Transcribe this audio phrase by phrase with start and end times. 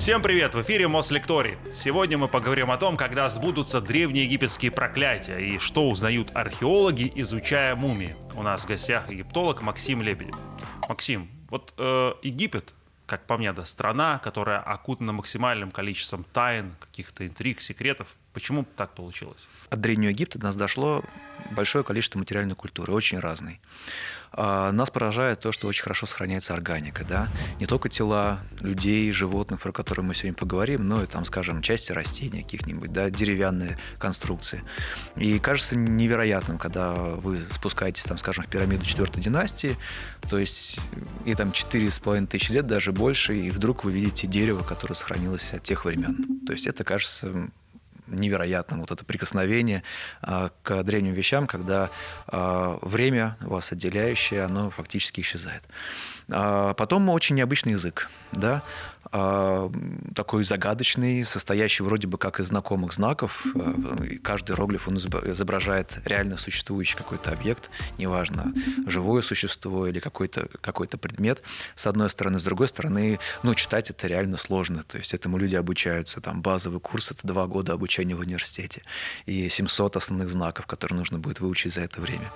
[0.00, 0.54] Всем привет!
[0.54, 1.58] В эфире Мослекторий.
[1.74, 7.76] Сегодня мы поговорим о том, когда сбудутся древние египетские проклятия и что узнают археологи, изучая
[7.76, 8.16] мумии.
[8.34, 10.38] У нас в гостях египтолог Максим Лебедев.
[10.88, 12.72] Максим, вот э, Египет,
[13.04, 18.08] как по мне, да, страна, которая окутана максимальным количеством тайн, каких-то интриг, секретов.
[18.32, 19.48] Почему так получилось?
[19.68, 21.04] От Древнего Египта до нас дошло
[21.50, 23.60] большое количество материальной культуры, очень разной.
[24.32, 27.04] А, нас поражает то, что очень хорошо сохраняется органика.
[27.04, 27.28] Да?
[27.58, 31.92] Не только тела людей, животных, про которые мы сегодня поговорим, но и, там, скажем, части
[31.92, 34.62] растений каких-нибудь, да, деревянные конструкции.
[35.16, 39.76] И кажется невероятным, когда вы спускаетесь, там, скажем, в пирамиду четвертой династии,
[40.28, 40.78] то есть
[41.24, 44.94] и там четыре с половиной тысячи лет, даже больше, и вдруг вы видите дерево, которое
[44.94, 46.40] сохранилось от тех времен.
[46.46, 47.50] То есть это кажется
[48.10, 49.82] невероятным, вот это прикосновение
[50.22, 51.90] а, к древним вещам, когда
[52.26, 55.62] а, время вас отделяющее, оно фактически исчезает.
[56.30, 58.62] А, потом очень необычный язык, да,
[59.10, 63.44] такой загадочный, состоящий вроде бы как из знакомых знаков.
[63.54, 68.52] А, каждый иероглиф он изображает реально существующий какой-то объект, неважно,
[68.86, 71.42] живое существо или какой-то какой предмет,
[71.74, 72.38] с одной стороны.
[72.38, 74.82] С другой стороны, ну, читать это реально сложно.
[74.82, 76.20] То есть этому люди обучаются.
[76.20, 78.82] Там базовый курс— это два года обучения в университете.
[79.26, 82.32] И 700 основных знаков, которые нужно будет выучить за это время.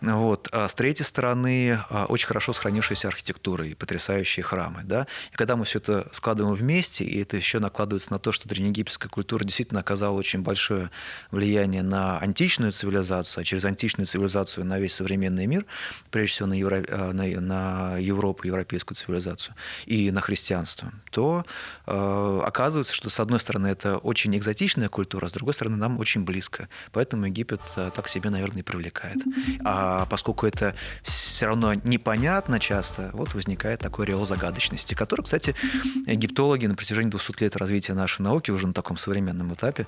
[0.00, 0.48] Вот.
[0.52, 4.82] А с третьей стороны, очень хорошо сохранившаяся архитектура и потрясающие храмы.
[4.84, 5.06] Да?
[5.32, 9.10] И когда мы все это складываем вместе, и это еще накладывается на то, что древнеегипетская
[9.10, 10.90] культура действительно оказала очень большое
[11.30, 15.66] влияние на античную цивилизацию, а через античную цивилизацию на весь современный мир,
[16.10, 16.76] прежде всего на, Евро...
[16.76, 19.54] Э, на, на Европу, европейскую цивилизацию
[19.86, 21.44] и на христианство, то
[21.86, 26.24] э, оказывается, что с одной стороны это очень экзотичная культура, с другой стороны нам очень
[26.24, 26.68] близко.
[26.92, 29.18] Поэтому Египет э, так себе, наверное, и привлекает.
[29.64, 35.54] А поскольку это все равно непонятно часто, вот возникает такой реал загадочности, который, кстати,
[36.06, 39.86] египтологи на протяжении 200 лет развития нашей науки, уже на таком современном этапе,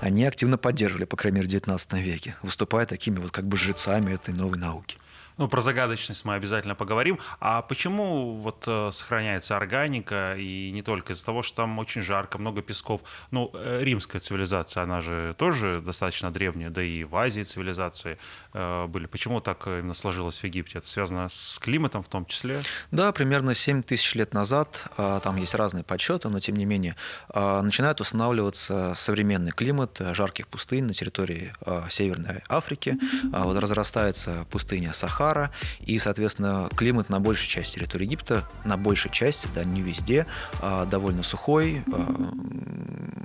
[0.00, 4.14] они активно поддерживали, по крайней мере, в XIX веке, выступая такими вот как бы жрецами
[4.14, 4.98] этой новой науки.
[5.38, 7.18] Ну, про загадочность мы обязательно поговорим.
[7.40, 12.38] А почему вот э, сохраняется органика, и не только из-за того, что там очень жарко,
[12.38, 13.02] много песков?
[13.30, 18.16] Ну, э, римская цивилизация, она же тоже достаточно древняя, да и в Азии цивилизации
[18.54, 19.04] э, были.
[19.04, 20.78] Почему так именно сложилось в Египте?
[20.78, 22.62] Это связано с климатом в том числе?
[22.90, 26.96] Да, примерно 7 тысяч лет назад, там есть разные подсчеты, но тем не менее,
[27.34, 31.52] начинает устанавливаться современный климат жарких пустынь на территории
[31.90, 32.98] Северной Африки.
[33.32, 35.50] Вот разрастается пустыня Сахара, Сахара,
[35.80, 40.26] и, соответственно, климат на большей части территории Египта, на большей части, да, не везде,
[40.60, 41.82] а, довольно сухой.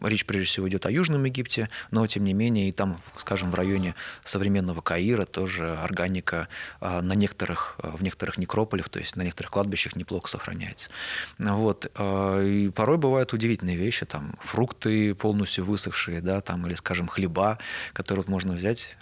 [0.02, 3.52] А, речь прежде всего идет о Южном Египте, но, тем не менее, и там, скажем,
[3.52, 6.48] в районе современного Каира тоже органика
[6.80, 10.90] а, на некоторых, в некоторых некрополях, то есть на некоторых кладбищах неплохо сохраняется.
[11.38, 11.86] Вот.
[11.86, 17.60] И порой бывают удивительные вещи, там фрукты полностью высохшие, да, там, или, скажем, хлеба,
[17.94, 18.98] которые вот можно взять,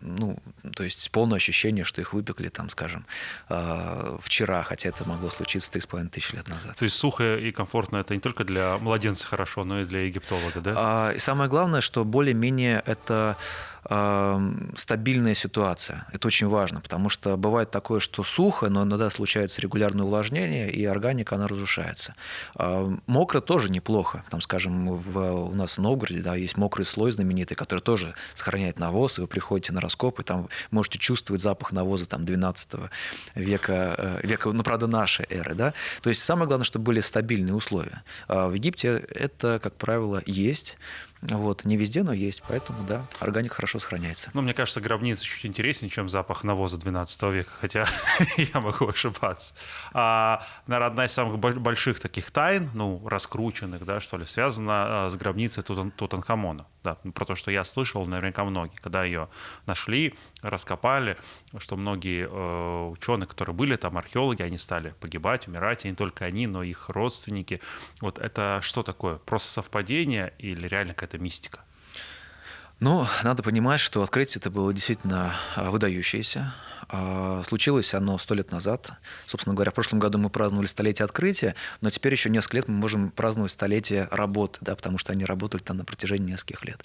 [0.00, 0.38] ну,
[0.74, 3.04] то есть полное ощущение, что их вы выпекли, там, скажем,
[3.48, 6.76] а, вчера, хотя это могло случиться 3,5 тысячи лет назад.
[6.76, 10.60] То есть сухо и комфортно это не только для младенца хорошо, но и для египтолога,
[10.60, 10.74] да?
[10.76, 13.36] А, и самое главное, что более-менее это
[13.86, 16.06] стабильная ситуация.
[16.12, 20.84] Это очень важно, потому что бывает такое, что сухо, но иногда случается регулярное увлажнение, и
[20.84, 22.14] органика, она разрушается.
[23.06, 24.24] Мокро тоже неплохо.
[24.30, 28.78] Там, скажем, в, у нас в Новгороде да, есть мокрый слой знаменитый, который тоже сохраняет
[28.78, 32.70] навоз, и вы приходите на раскоп, и там можете чувствовать запах навоза там, 12
[33.34, 35.54] века, э, века, ну, правда, нашей эры.
[35.54, 35.74] Да?
[36.00, 38.02] То есть самое главное, чтобы были стабильные условия.
[38.28, 40.76] А в Египте это, как правило, есть.
[41.30, 41.64] Вот.
[41.64, 42.42] Не везде, но есть.
[42.48, 44.30] Поэтому, да, органик хорошо сохраняется.
[44.34, 47.86] Ну, мне кажется, гробница чуть интереснее, чем запах навоза 12 века, хотя
[48.36, 49.54] я могу ошибаться.
[49.92, 55.10] А, наверное, одна из самых больших таких тайн, ну, раскрученных, да, что ли, связана а,
[55.10, 56.66] с гробницей Тутанхамона.
[56.84, 59.30] Да, про то, что я слышал, наверняка многие, когда ее
[59.64, 61.16] нашли, раскопали,
[61.56, 66.26] что многие э, ученые, которые были там, археологи, они стали погибать, умирать, и не только
[66.26, 67.62] они, но и их родственники.
[68.02, 69.16] Вот это что такое?
[69.16, 71.60] Просто совпадение или реально какая-то мистика?
[72.80, 76.52] Ну, надо понимать, что открытие это было действительно а, выдающееся.
[76.88, 78.92] А, случилось оно сто лет назад.
[79.26, 82.74] Собственно говоря, в прошлом году мы праздновали столетие открытия, но теперь еще несколько лет мы
[82.74, 86.84] можем праздновать столетие работы, да, потому что они работали там на протяжении нескольких лет.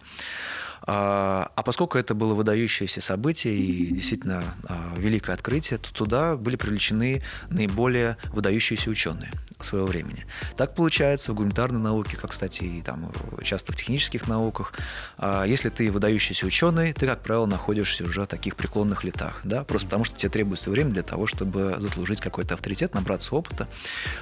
[0.84, 6.56] А, а поскольку это было выдающееся событие и действительно а, великое открытие, то туда были
[6.56, 10.26] привлечены наиболее выдающиеся ученые своего времени.
[10.56, 13.12] Так получается в гуманитарной науке, как, кстати, и там
[13.44, 14.74] часто в технических науках.
[15.18, 19.64] А, если ты выдающийся ученый, ты, как правило, находишься уже в таких преклонных летах, да,
[19.64, 23.68] просто потому что тебе требуется время для того, чтобы заслужить какой-то авторитет, набраться опыта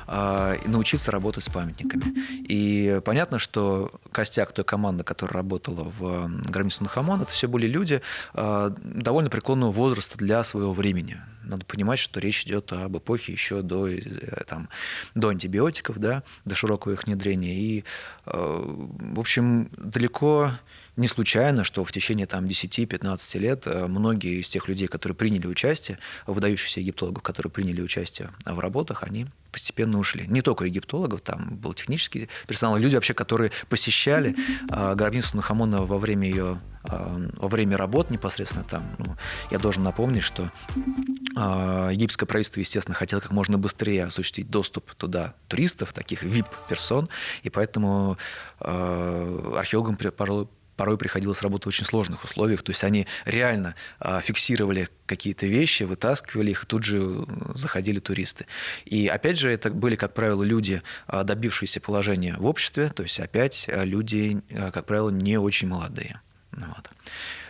[0.08, 2.14] и научиться работать с памятниками.
[2.48, 8.02] И понятно, что костяк той команды, которая работала в гробнице Нахамон, это все были люди
[8.34, 11.22] а, довольно преклонного возраста для своего времени.
[11.44, 14.00] Надо понимать, что речь идет об эпохе еще до, э,
[14.48, 14.70] там,
[15.14, 17.54] до антибиотиков, да, до широкого их внедрения.
[17.54, 17.84] И,
[18.26, 20.54] э, в общем, далеко
[20.98, 25.48] не случайно, что в течение там, 10-15 лет э, многие из тех людей, которые приняли
[25.48, 30.26] участие, выдающихся египтологов, которые приняли участие в работах, они постепенно ушли.
[30.28, 34.36] Не только египтологов, там был технический персонал, люди вообще, которые посещали
[34.70, 38.96] э, гробницу Нахамона во время ее э, во время работ непосредственно там.
[38.98, 39.16] Ну,
[39.52, 45.36] я должен напомнить, что э, египетское правительство, естественно, хотело как можно быстрее осуществить доступ туда
[45.48, 47.08] туристов, таких VIP-персон,
[47.44, 48.18] и поэтому
[48.60, 50.48] э, археологам порой
[50.78, 52.64] порой приходилось работать в очень сложных условиях.
[52.64, 57.26] То есть они реально а, фиксировали какие-то вещи, вытаскивали их, и тут же
[57.56, 58.46] заходили туристы.
[58.86, 63.20] И опять же, это были, как правило, люди, а, добившиеся положения в обществе, то есть
[63.20, 66.22] опять а, люди, как правило, не очень молодые.
[66.52, 66.90] Вот.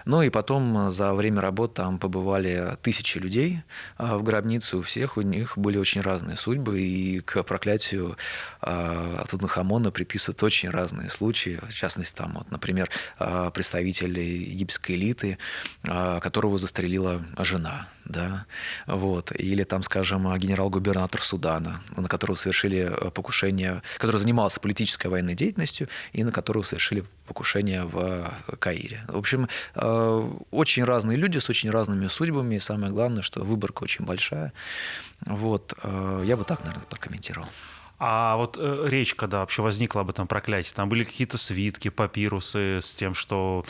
[0.07, 3.61] Ну и потом за время работы там побывали тысячи людей
[3.97, 4.79] в гробницу.
[4.79, 6.81] У всех у них были очень разные судьбы.
[6.81, 8.17] И к проклятию
[8.61, 11.59] Тутанхамона приписывают очень разные случаи.
[11.61, 12.89] В частности, там, вот, например,
[13.53, 15.37] представитель египетской элиты,
[15.83, 17.87] которого застрелила жена.
[18.05, 18.45] Да?
[18.85, 19.33] Вот.
[19.33, 26.23] Или там, скажем, генерал-губернатор Судана, на которого совершили покушение, который занимался политической военной деятельностью и
[26.23, 29.03] на которого совершили покушение в Каире.
[29.09, 29.96] В общем, Э,
[30.51, 34.53] очень разные люди с очень разными судьбами, и самое главное, что выборка очень большая.
[35.25, 37.47] Вот, э, я бы так, наверное, прокомментировал.
[37.99, 42.79] А вот э, речь, когда вообще возникла об этом проклятии, там были какие-то свитки, папирусы
[42.81, 43.65] с тем, что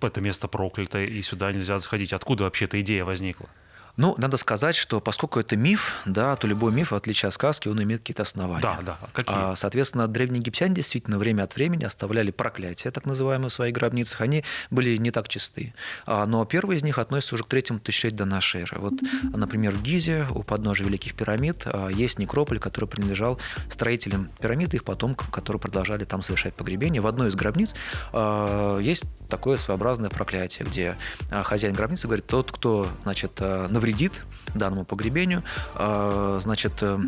[0.00, 2.12] это место проклято и сюда нельзя заходить.
[2.12, 3.48] Откуда вообще эта идея возникла?
[3.96, 7.68] Ну, надо сказать, что поскольку это миф, да, то любой миф, в отличие от сказки,
[7.68, 8.60] он имеет какие-то основания.
[8.60, 8.98] Да, да.
[9.12, 9.36] Какие?
[9.36, 14.20] А, соответственно, древние египтяне действительно время от времени оставляли проклятия, так называемые, в своих гробницах.
[14.20, 15.74] Они были не так чисты.
[16.06, 18.78] А, но первый из них относится уже к третьему тысячелетию до нашей эры.
[18.80, 23.38] Вот, например, в Гизе, у подножия Великих пирамид, а, есть некрополь, который принадлежал
[23.70, 27.00] строителям пирамид и их потомкам, которые продолжали там совершать погребение.
[27.00, 27.74] В одной из гробниц
[28.12, 30.96] а, есть такое своеобразное проклятие, где
[31.30, 34.22] а, хозяин гробницы говорит, тот, кто значит, навредил навредит
[34.54, 35.42] данному погребению,
[35.74, 36.98] а, значит, э,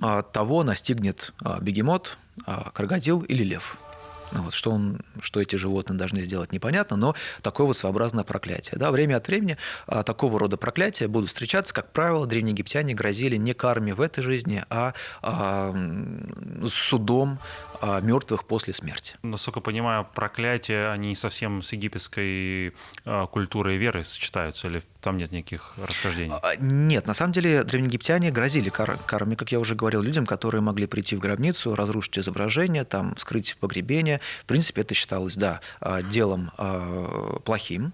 [0.00, 2.16] а, того настигнет а, бегемот,
[2.72, 3.76] крокодил или лев.
[4.32, 8.78] Ну вот, что, он, что эти животные должны сделать, непонятно, но такое вот своеобразное проклятие.
[8.78, 9.56] Да, время от времени
[9.86, 11.72] а, такого рода проклятия будут встречаться.
[11.72, 15.74] Как правило, древние египтяне грозили не карме в этой жизни, а, а
[16.66, 17.38] судом
[18.02, 19.16] мертвых после смерти.
[19.22, 25.32] Насколько понимаю, проклятия, они совсем с египетской а, культурой и верой сочетаются, или там нет
[25.32, 26.34] никаких расхождений?
[26.42, 30.60] А, нет, на самом деле древнеегиптяне грозили кар карами, как я уже говорил, людям, которые
[30.60, 34.20] могли прийти в гробницу, разрушить изображение, там, скрыть погребение.
[34.42, 35.60] В принципе, это считалось, да,
[36.10, 36.50] делом
[37.44, 37.92] плохим.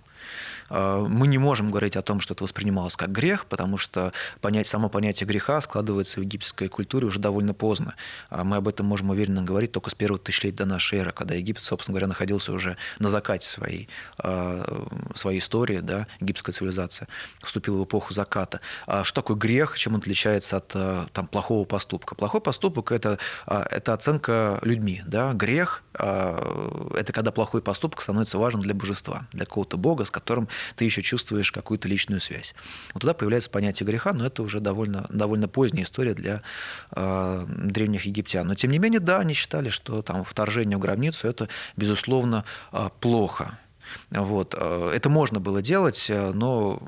[0.75, 4.67] А, мы не можем говорить о том, что это воспринималось как грех, потому что понять,
[4.67, 7.95] само понятие греха складывается в египетской культуре уже довольно поздно.
[8.29, 11.37] А мы об этом можем уверенно говорить только с первого тысячелетия до нашей эры, когда
[11.37, 13.89] Египет, собственно говоря, находился уже на закате своей,
[14.19, 14.85] а,
[15.15, 17.07] своей истории, да, египетская цивилизация
[17.43, 18.61] вступила в эпоху заката.
[19.03, 22.15] Что такое грех, чем он отличается от там, плохого поступка?
[22.15, 25.03] Плохой поступок это,– это оценка людьми.
[25.07, 25.33] Да?
[25.35, 30.85] Грех– это когда плохой поступок становится важен для божества, для какого-то бога, с которым ты
[30.85, 32.55] еще чувствуешь какую-то личную связь.
[32.93, 36.43] Вот тогда появляется понятие греха, но это уже довольно, довольно поздняя история для
[36.95, 38.47] э, древних египтян.
[38.47, 42.89] Но тем не менее, да, они считали, что там вторжение в гробницу это, безусловно, э,
[43.01, 43.59] плохо.
[44.11, 44.55] Вот.
[44.57, 46.81] Э, это можно было делать, э, но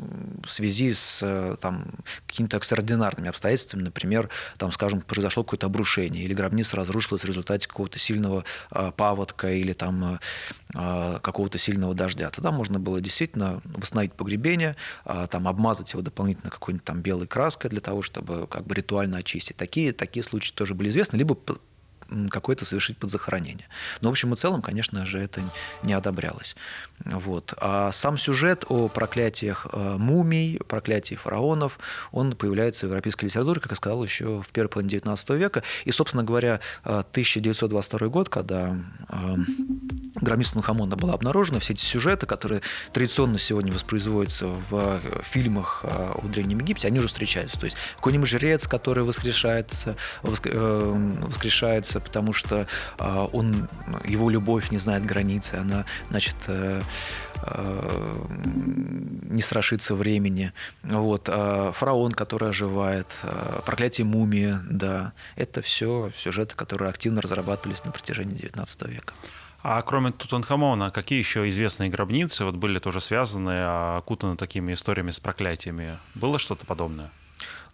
[0.44, 1.84] в связи с э, там,
[2.26, 7.98] какими-то экстраординарными обстоятельствами, например, там, скажем, произошло какое-то обрушение, или гробница разрушилась в результате какого-то
[7.98, 8.44] сильного
[8.96, 10.18] паводка или там,
[10.72, 12.30] какого-то сильного дождя.
[12.30, 14.76] Тогда можно было действительно восстановить погребение,
[15.30, 19.56] там, обмазать его дополнительно какой-нибудь там белой краской для того, чтобы как бы ритуально очистить.
[19.56, 21.36] Такие, такие случаи тоже были известны, либо
[22.30, 23.68] какое-то совершить подзахоронение.
[24.00, 25.42] Но в общем и целом, конечно же, это
[25.82, 26.56] не одобрялось.
[27.04, 27.54] Вот.
[27.58, 31.78] А сам сюжет о проклятиях э, мумий, проклятии фараонов,
[32.10, 35.62] он появляется в европейской литературе, как я сказал, еще в первой половине XIX века.
[35.84, 38.76] И, собственно говоря, 1922 э, год, когда
[39.08, 39.34] э,
[40.14, 46.60] гробница Тутанхамона была обнаружена, все эти сюжеты, которые традиционно сегодня воспроизводятся в фильмах о Древнем
[46.60, 47.58] Египте, они уже встречаются.
[47.58, 51.26] То есть какой-нибудь жрец, который воскрешается, э,
[51.96, 52.66] воскрешается, потому что
[53.32, 53.68] он,
[54.04, 56.36] его любовь не знает границы, она, значит,
[59.28, 60.52] не страшится времени.
[60.82, 61.26] Вот.
[61.26, 63.06] Фараон, который оживает,
[63.64, 69.14] проклятие мумии, да, это все сюжеты, которые активно разрабатывались на протяжении XIX века.
[69.62, 75.18] А кроме Тутанхамона, какие еще известные гробницы вот были тоже связаны, окутаны такими историями с
[75.18, 75.98] проклятиями?
[76.14, 77.10] Было что-то подобное?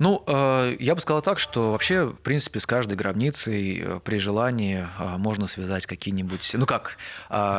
[0.02, 4.18] Ну, э, я бы сказал так, что вообще, в принципе, с каждой гробницей э, при
[4.18, 6.56] желании э, можно связать какие-нибудь...
[6.58, 6.96] Ну как,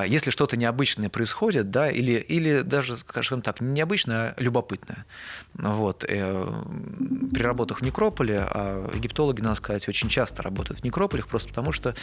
[0.08, 5.06] если что-то необычное происходит, да, или, или даже, скажем так, не необычное, а любопытное.
[5.54, 6.00] Вот.
[6.00, 11.72] При работах в некрополе, а египтологи, надо сказать, очень часто работают в некрополях, просто потому
[11.72, 11.96] что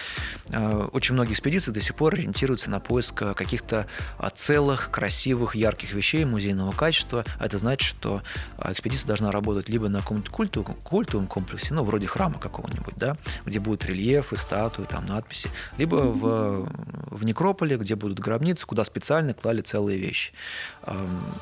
[0.93, 3.87] очень многие экспедиции до сих пор ориентируются на поиск каких-то
[4.35, 7.25] целых, красивых, ярких вещей музейного качества.
[7.39, 8.23] Это значит, что
[8.65, 13.61] экспедиция должна работать либо на каком-то культу, культовом комплексе, ну, вроде храма какого-нибудь, да, где
[13.61, 16.69] будут рельефы, статуи, там, надписи, либо в,
[17.11, 20.33] в некрополе, где будут гробницы, куда специально клали целые вещи.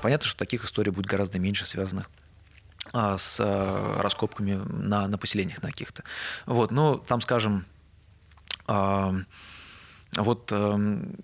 [0.02, 2.10] Понятно, что таких историй будет гораздо меньше, связанных
[2.92, 6.04] а, с а, раскопками на, на поселениях на каких-то.
[6.46, 7.64] Вот, ну, там, скажем,
[10.16, 10.76] вот э,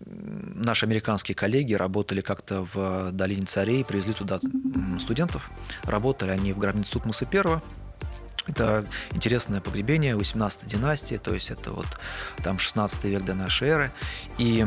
[0.05, 4.41] наши американские коллеги работали как-то в долине царей, привезли туда
[4.99, 5.51] студентов.
[5.85, 7.61] Работали они в гробнице Тутмоса I.
[8.47, 11.87] Это интересное погребение 18 династии, то есть это вот
[12.43, 13.93] там 16 век до нашей эры.
[14.39, 14.67] И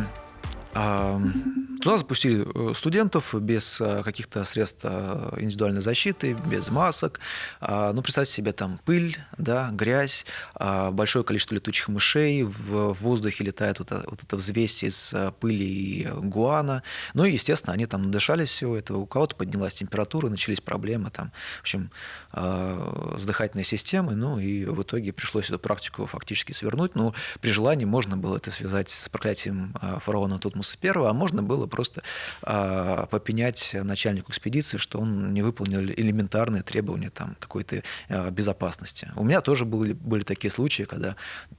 [1.87, 7.21] Туда запустили э, студентов без э, каких-то средств э, индивидуальной защиты, без масок.
[7.61, 13.45] А, ну, представьте себе там пыль, да, грязь, а, большое количество летучих мышей, в воздухе
[13.45, 16.83] летает вот, вот эта взвесь из пыли и гуана.
[17.13, 18.97] Ну и, естественно, они там надышались всего этого.
[18.97, 21.89] У кого-то поднялась температура, начались проблемы, там, в общем,
[22.33, 24.17] а, с дыхательной системой.
[24.17, 26.95] Ну и в итоге пришлось эту практику фактически свернуть.
[26.95, 31.65] Ну, при желании можно было это связать с проклятием фараона Тутмоса I, а можно было
[31.77, 32.01] просто
[32.41, 39.11] а, попенять начальнику экспедиции, что он не выполнил элементарные требования там, какой-то а, безопасности.
[39.15, 41.15] У меня тоже были, были такие случаи, когда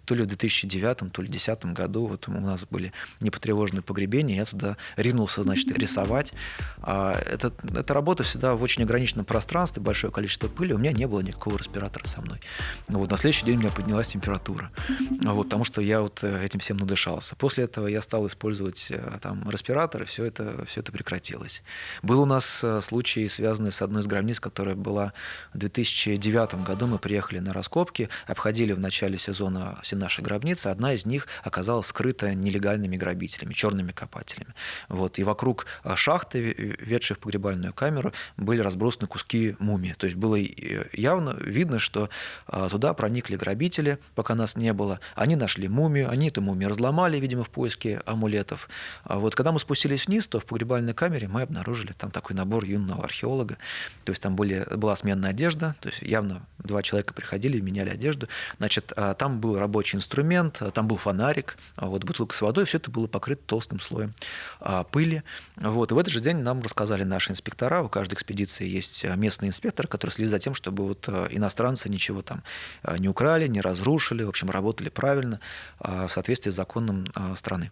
[0.06, 4.36] то ли в 2009, то ли в 2010 году вот у нас были непотревоженные погребения,
[4.38, 6.32] я туда ринулся, значит, рисовать.
[6.78, 11.06] А, это, эта работа всегда в очень ограниченном пространстве, большое количество пыли, у меня не
[11.06, 12.40] было никакого респиратора со мной.
[12.88, 14.72] Вот, на следующий день у меня поднялась температура,
[15.22, 17.36] вот, потому что я вот э, этим всем надышался.
[17.36, 21.62] После этого я стал использовать э, там респиратор, и все это, все это прекратилось.
[22.02, 25.12] Был у нас э, случай, связанный с одной из гробниц, которая была
[25.54, 26.86] в 2009 году.
[26.86, 30.68] Мы приехали на раскопки, обходили в начале сезона все наши гробницы.
[30.68, 34.54] Одна из них оказалась скрыта нелегальными грабителями, черными копателями.
[34.88, 35.18] Вот.
[35.18, 39.94] И вокруг э, шахты, ведшей в погребальную камеру, были разбросаны куски мумии.
[39.98, 42.08] То есть было э, явно видно, что
[42.70, 45.00] туда проникли грабители, пока нас не было.
[45.14, 48.68] Они нашли мумию, они эту мумию разломали, видимо, в поиске амулетов.
[49.04, 52.64] А вот когда мы спустились вниз, то в погребальной камере мы обнаружили там такой набор
[52.64, 53.56] юного археолога.
[54.04, 58.28] То есть там были, была сменная одежда, то есть явно два человека приходили, меняли одежду.
[58.58, 62.64] Значит, а, там был рабочий инструмент, а, там был фонарик, а вот бутылка с водой,
[62.64, 64.12] все это было покрыто толстым слоем
[64.90, 65.22] пыли.
[65.56, 65.90] Вот.
[65.92, 69.86] И в этот же день нам рассказали наши инспектора, у каждой экспедиции есть местный инспектор,
[69.86, 72.42] который следит за тем, чтобы вот иностранцы ничего там
[72.98, 75.40] не украли, не разрушили, в общем, работали правильно
[75.78, 77.70] в соответствии с законом страны.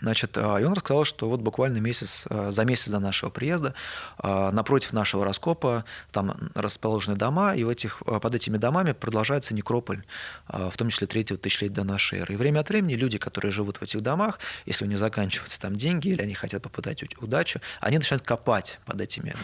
[0.00, 3.74] Значит, а, и он рассказал, что вот буквально месяц, а, за месяц до нашего приезда
[4.18, 10.02] а, напротив нашего раскопа там расположены дома, и в этих, под этими домами продолжается некрополь,
[10.48, 12.34] в том числе третьего тысячелетия до нашей эры.
[12.34, 15.76] И время от времени люди, которые живут в этих домах, если у них заканчиваются там
[15.76, 19.34] деньги или они хотят попытать удачу, они начинают копать под этими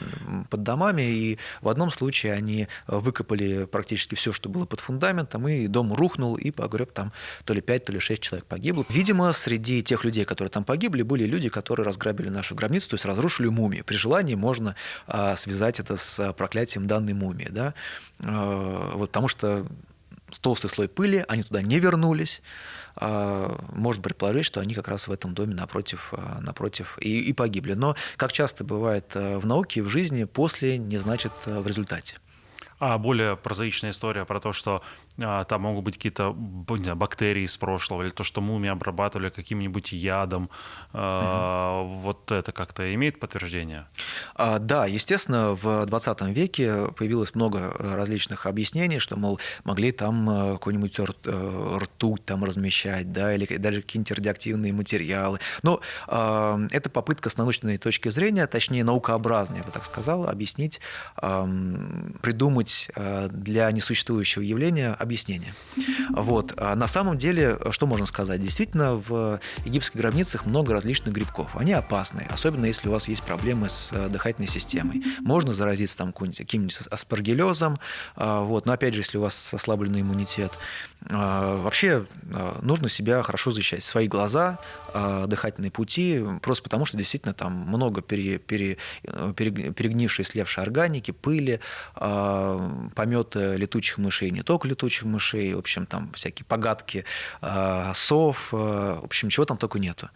[0.49, 5.66] под домами, и в одном случае они выкопали практически все, что было под фундаментом, и
[5.66, 7.12] дом рухнул, и погреб там
[7.45, 8.85] то ли 5, то ли 6 человек погибло.
[8.88, 12.94] Видимо, среди тех людей, которые которые там погибли, были люди, которые разграбили нашу гробницу, то
[12.94, 13.85] есть разрушили мумию.
[13.85, 14.75] При желании можно
[15.06, 17.49] а, связать это с проклятием данной мумии.
[17.50, 17.75] Да?
[18.20, 19.66] А, вот, потому что
[20.40, 22.40] толстый слой пыли, они туда не вернулись.
[22.97, 27.35] А, можно предположить, что они как раз в этом доме напротив, а, напротив и, и
[27.35, 27.75] погибли.
[27.75, 32.16] Но, как часто бывает а, в науке и в жизни, после не значит в результате.
[32.80, 34.82] А более прозаичная история про то, что а,
[35.49, 40.50] там могут быть какие-то бактерии из прошлого, или то, что мумии обрабатывали каким-нибудь ядом,
[40.93, 41.99] а, угу.
[42.00, 43.87] вот это как-то имеет подтверждение?
[44.35, 50.53] А, да, естественно, в 20 веке появилось много различных объяснений, что, мол, могли там э,
[50.53, 55.39] какой-нибудь э, ртуть там размещать, да, или даже какие-нибудь радиоактивные материалы.
[55.62, 60.81] Но э, это попытка с научной точки зрения, точнее, наукообразная, я бы так сказал, объяснить,
[61.21, 61.47] э,
[62.23, 65.52] придумать э, для несуществующего явления объяснение.
[66.11, 66.55] Вот.
[66.57, 68.40] А на самом деле, что можно сказать?
[68.40, 71.57] Действительно, в египетских гробницах много различных грибков.
[71.57, 75.02] Они опасны, особенно если у вас есть проблемы с э, дыхательной системой.
[75.19, 77.81] Можно заразиться там каким-нибудь аспаргиллезом,
[78.14, 78.67] а, вот.
[78.67, 80.52] но опять же, если у вас ослабленный иммунитет.
[81.09, 82.07] А, вообще
[82.62, 83.83] нужно себя хорошо защищать.
[83.83, 84.59] Свои глаза,
[85.26, 91.11] дыхательные пути, просто потому что действительно там много пере, пере, э, пере, перегнившей, слевшей органики,
[91.11, 91.61] пыли,
[91.95, 97.04] пометы летучих мышей, не только летучих, летучих мышей, в общем, там всякие погадки
[97.42, 98.57] э, сов, э,
[99.00, 100.09] в общем, чего там только нету.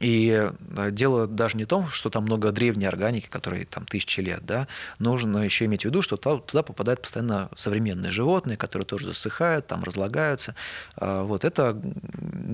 [0.00, 4.20] И э, дело даже не в том, что там много древней органики, которые там тысячи
[4.20, 4.66] лет, да,
[4.98, 9.84] нужно еще иметь в виду, что туда попадают постоянно современные животные, которые тоже засыхают, там
[9.84, 10.54] разлагаются.
[10.96, 11.76] Вот это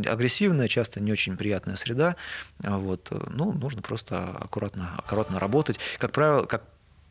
[0.07, 2.17] агрессивная, часто не очень приятная среда.
[2.59, 3.13] Вот.
[3.35, 5.79] Ну, нужно просто аккуратно, аккуратно работать.
[5.99, 6.63] Как правило, как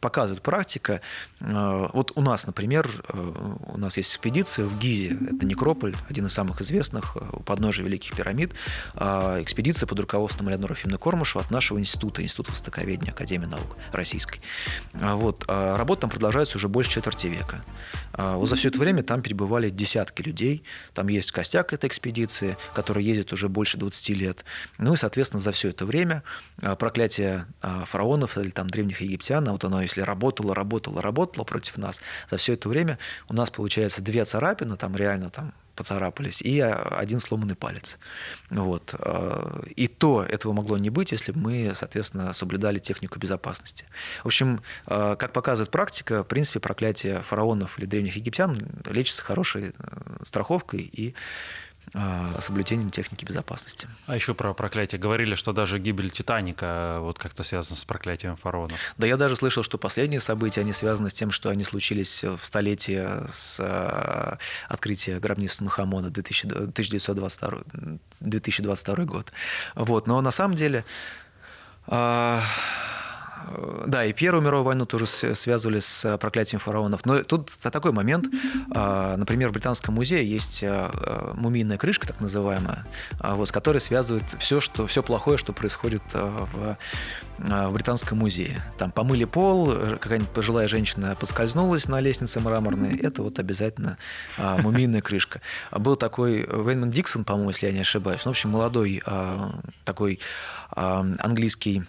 [0.04, 1.00] показывает практика.
[1.40, 6.26] Э, вот у нас, например, э, у нас есть экспедиция в Гизе, это некрополь, один
[6.26, 8.52] из самых известных, э, у подножия Великих пирамид.
[8.96, 14.42] Экспедиция под руководством Леонора Ефимовны Кормышева от нашего института, Института Востоковедения Академии наук Российской.
[14.94, 15.46] Вот.
[15.48, 17.62] Работа там продолжается уже больше четверти века.
[18.14, 20.64] Вот за все это время там перебывали десятки людей.
[20.94, 24.46] Там есть костяк этой экспедиции, который ездит уже больше 20 лет.
[24.78, 26.24] Ну и, соответственно, за все это время
[26.80, 32.02] проклятие фараонов или там древних египтян, а вот оно если работало, работало, работало против нас,
[32.30, 32.98] за все это время
[33.30, 37.98] у нас получается две царапины, там реально там поцарапались, и один сломанный палец.
[38.50, 38.94] Вот.
[39.00, 43.86] Э, и то этого могло не быть, если бы мы, соответственно, соблюдали технику безопасности.
[44.24, 49.70] В общем, э, как показывает практика, в принципе, проклятие фараонов или древних египтян лечится хорошей
[49.70, 51.18] э, страховкой и а,
[52.40, 53.88] соблюдением техники безопасности.
[54.08, 55.00] А еще про проклятие.
[55.00, 58.78] Говорили, что даже гибель Титаника э, вот как-то связана с проклятием фараонов.
[58.98, 62.40] Да, я даже слышал, что последние события, они связаны с тем, что они случились в
[62.42, 64.38] столетие с э,
[64.70, 67.60] открытия гробницы Тунхамона 1922,
[68.22, 69.32] 2022 год.
[69.76, 70.08] Вот.
[70.08, 70.86] Но на самом деле
[71.88, 72.42] Э,
[73.86, 77.06] да, и Первую мировую войну тоже связывали с э, проклятием фараонов.
[77.06, 78.28] Но тут такой момент.
[78.74, 80.90] А, например, в Британском музее есть э,
[81.34, 82.86] мумийная крышка, так называемая,
[83.20, 86.78] а, вот, с которой связывает все, что, все плохое, что происходит в,
[87.38, 88.64] в Британском музее.
[88.78, 92.98] Там помыли пол, какая-нибудь пожилая женщина подскользнулась на лестнице мраморной.
[92.98, 93.98] Это вот обязательно
[94.38, 95.42] а, мумийная крышка.
[95.72, 98.22] Был такой Вейнман Диксон, по-моему, если я не ошибаюсь.
[98.24, 99.04] Ну, в общем, молодой
[99.84, 100.20] такой
[100.76, 101.84] английский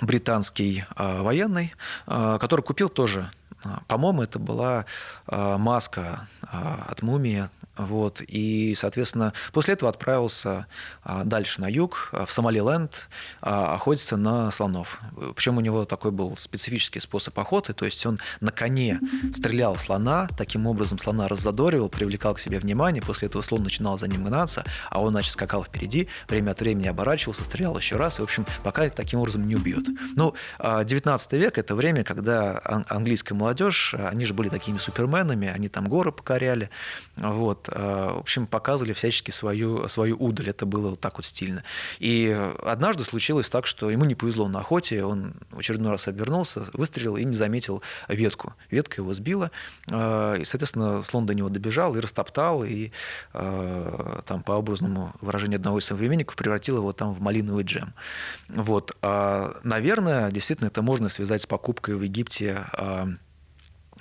[0.00, 1.74] британский э, военный,
[2.06, 3.30] э, который купил тоже,
[3.64, 4.86] э, по-моему, это была
[5.26, 7.48] маска от мумии
[7.86, 10.66] вот, и, соответственно, после этого отправился
[11.02, 13.08] а, дальше на юг, а, в Сомалиленд,
[13.40, 15.00] а, охотиться на слонов.
[15.34, 19.00] Причем у него такой был специфический способ охоты, то есть он на коне
[19.34, 24.08] стрелял слона, таким образом слона раззадоривал, привлекал к себе внимание, после этого слон начинал за
[24.08, 28.22] ним гнаться, а он, значит, скакал впереди, время от времени оборачивался, стрелял еще раз, и,
[28.22, 29.86] в общем, пока таким образом не убьет.
[30.16, 35.86] Ну, 19 век— это время, когда английская молодежь, они же были такими суперменами, они там
[35.86, 36.70] горы покоряли,
[37.16, 40.50] вот, в общем, показывали всячески свою, свою удаль.
[40.50, 41.64] Это было вот так вот стильно.
[41.98, 47.16] И однажды случилось так, что ему не повезло на охоте, он очередной раз обернулся, выстрелил
[47.16, 48.54] и не заметил ветку.
[48.70, 49.50] Ветка его сбила,
[49.86, 52.90] э, и, соответственно, слон до него добежал и растоптал, и
[53.32, 57.94] э, там, по образному выражению одного из современников, превратил его там в малиновый джем.
[58.48, 58.96] Вот.
[59.02, 62.66] А, наверное, действительно, это можно связать с покупкой в Египте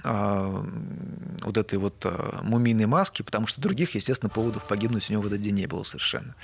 [0.03, 5.27] вот этой вот а, мумийной маски, потому что других, естественно, поводов погибнуть у него в
[5.27, 6.35] этот день не было совершенно.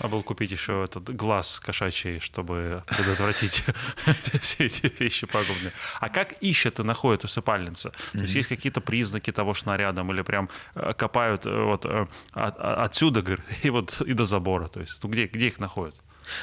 [0.00, 3.64] А был купить еще этот глаз кошачий, чтобы предотвратить
[4.40, 5.72] все эти вещи пагубные.
[6.00, 7.92] А как ищет и находит усыпальница?
[8.12, 12.06] То есть есть какие-то признаки того, что рядом, или прям э, копают э, вот э,
[12.32, 13.24] отсюда
[13.62, 14.68] и вот и до забора?
[14.68, 15.94] То есть ну, где, где их находят?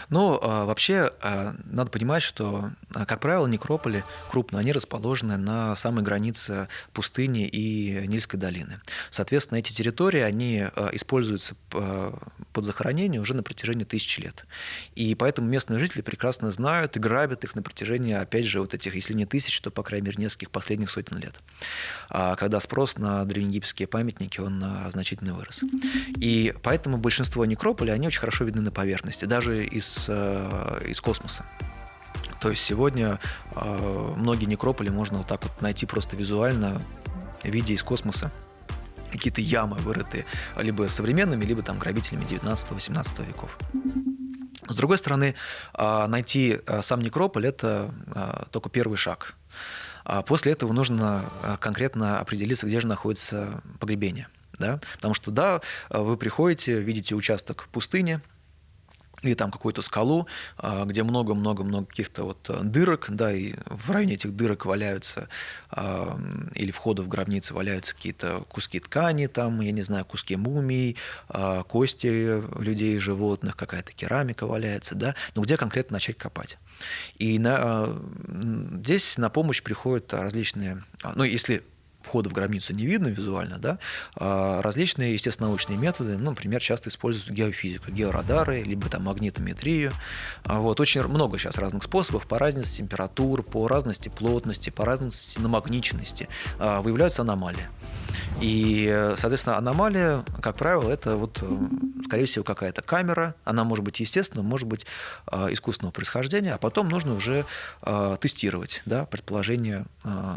[0.09, 5.75] Ну, а, вообще, а, надо понимать, что, а, как правило, некрополи крупные, они расположены на
[5.75, 8.79] самой границе пустыни и Нильской долины.
[9.09, 14.45] Соответственно, эти территории, они используются под захоронение уже на протяжении тысячи лет.
[14.95, 18.95] И поэтому местные жители прекрасно знают и грабят их на протяжении, опять же, вот этих,
[18.95, 21.39] если не тысяч, то, по крайней мере, нескольких последних сотен лет.
[22.09, 25.61] Когда спрос на древнеегипетские памятники, он значительно вырос.
[26.17, 29.25] И поэтому большинство некрополей, они очень хорошо видны на поверхности.
[29.25, 31.45] Даже из, э, из космоса.
[32.39, 33.19] То есть сегодня
[33.55, 36.81] э, многие некрополи можно вот так вот найти просто визуально,
[37.43, 38.31] видя из космоса
[39.11, 40.25] какие-то ямы вырытые
[40.57, 43.57] либо современными, либо там грабителями 19-18 веков.
[44.67, 45.35] С другой стороны,
[45.73, 47.93] э, найти сам некрополь– это
[48.51, 49.35] только первый шаг.
[50.03, 51.25] А после этого нужно
[51.59, 54.27] конкретно определиться, где же находится погребение.
[54.57, 54.79] Да?
[54.95, 58.21] Потому что, да, вы приходите, видите участок пустыни,
[59.21, 64.15] или там какую-то скалу, а, где много-много-много каких-то вот э, дырок, да, и в районе
[64.15, 65.29] этих дырок валяются,
[65.69, 66.19] а,
[66.55, 70.97] или входа в гробницы валяются какие-то куски ткани, там, я не знаю, куски мумий,
[71.29, 76.57] а, кости людей, животных, какая-то керамика валяется, да, но где конкретно начать копать.
[77.17, 77.89] И на,
[78.77, 80.83] здесь на помощь приходят различные,
[81.15, 81.63] ну, если
[82.03, 83.79] входа в гробницу не видно визуально, да,
[84.15, 89.91] а различные естественно-научные методы, ну, например, часто используют геофизику, георадары, либо там магнитометрию.
[90.43, 95.39] А вот, очень много сейчас разных способов по разности температур, по разности плотности, по разности
[95.39, 96.27] намагниченности
[96.59, 97.67] а, выявляются аномалии.
[98.41, 101.59] И, соответственно, аномалия, как правило, это вот, э,
[102.05, 103.35] скорее всего, какая-то камера.
[103.45, 104.85] Она может быть естественная, может быть
[105.31, 107.45] искусственного происхождения, а потом нужно уже
[108.19, 109.85] тестировать да, предположения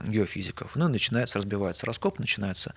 [0.07, 0.73] геофизиков.
[0.77, 2.75] Ну и начинается, разбивается раскоп, начинаются,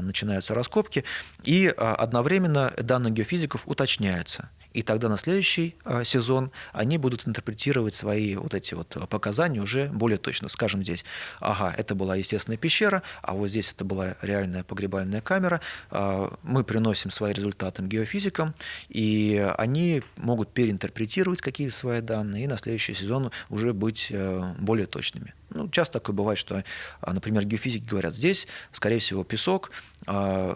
[0.00, 1.04] начинаются раскопки,
[1.42, 4.48] и одновременно данные геофизиков уточняются.
[4.74, 9.86] И тогда на следующий а, сезон они будут интерпретировать свои вот эти вот показания уже
[9.86, 10.48] более точно.
[10.48, 11.04] Скажем здесь,
[11.40, 15.60] ага, это была естественная пещера, а вот здесь это была реальная погребальная камера.
[15.90, 18.54] А, мы приносим свои результаты геофизикам,
[18.88, 24.86] и они могут переинтерпретировать какие-то свои данные и на следующий сезон уже быть э, более
[24.86, 25.34] точными.
[25.50, 26.64] Ну, часто такое бывает, что,
[27.00, 29.70] а, например, геофизики говорят, здесь, скорее всего, песок,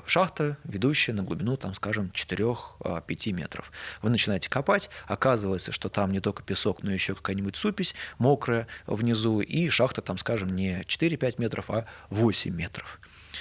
[0.04, 3.72] шахта, ведущая на глубину, там, скажем, 4-5 метров.
[4.09, 9.42] Вы начинаете копать, оказывается, что там не только песок, но еще какая-нибудь супись мокрая внизу,
[9.42, 13.01] и шахта там, скажем, не 4-5 метров, а 8 метров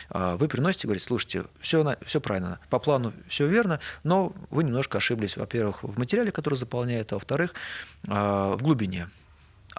[0.09, 4.97] а, вы приносите, говорите, слушайте, все, все правильно, по плану все верно, но вы немножко
[4.97, 7.53] ошиблись, во-первых, в материале, который заполняет, а во-вторых,
[8.03, 9.07] в глубине.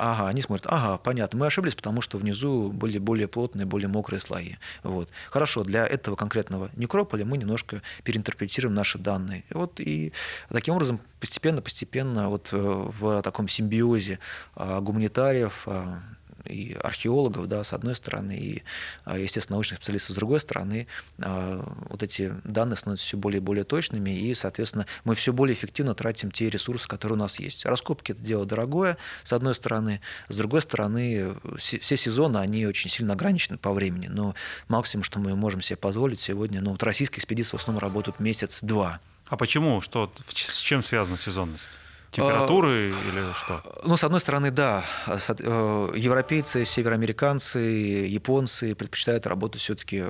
[0.01, 4.21] Ага, они смотрят, ага, понятно, мы ошиблись, потому что внизу были более плотные, более мокрые
[4.21, 4.55] слои.
[4.85, 5.11] Вот.
[5.29, 9.45] Хорошо, для этого конкретного некрополя мы немножко переинтерпретируем наши данные.
[9.51, 10.13] Вот и
[10.51, 14.21] таким образом постепенно-постепенно вот э, в таком симбиозе
[14.55, 16.01] а, гуманитариев, а,
[16.45, 18.63] и археологов, да, с одной стороны, и,
[19.05, 20.87] а, естественно, научных специалистов с другой стороны,
[21.19, 25.55] а, вот эти данные становятся все более и более точными, и, соответственно, мы все более
[25.55, 27.65] эффективно тратим те ресурсы, которые у нас есть.
[27.65, 33.15] Раскопки– это дело дорогое, с одной стороны, с другой стороны, все сезоны, они очень сильно
[33.15, 34.35] ограничены по времени, но
[34.69, 39.01] максимум, что мы можем себе позволить сегодня, ну, вот российские экспедиции в основном работают месяц-два.
[39.29, 39.81] А почему?
[39.81, 41.69] Что, с чем связана сезонность?
[42.11, 43.63] Температуры а, или что?
[43.85, 44.85] Ну, с одной стороны, да.
[45.07, 50.05] Э, европейцы, североамериканцы, японцы предпочитают работать все-таки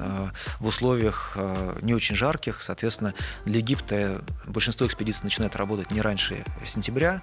[0.00, 2.62] а, в условиях а, не очень жарких.
[2.62, 7.22] Соответственно, для Египта большинство экспедиций начинает работать не раньше сентября,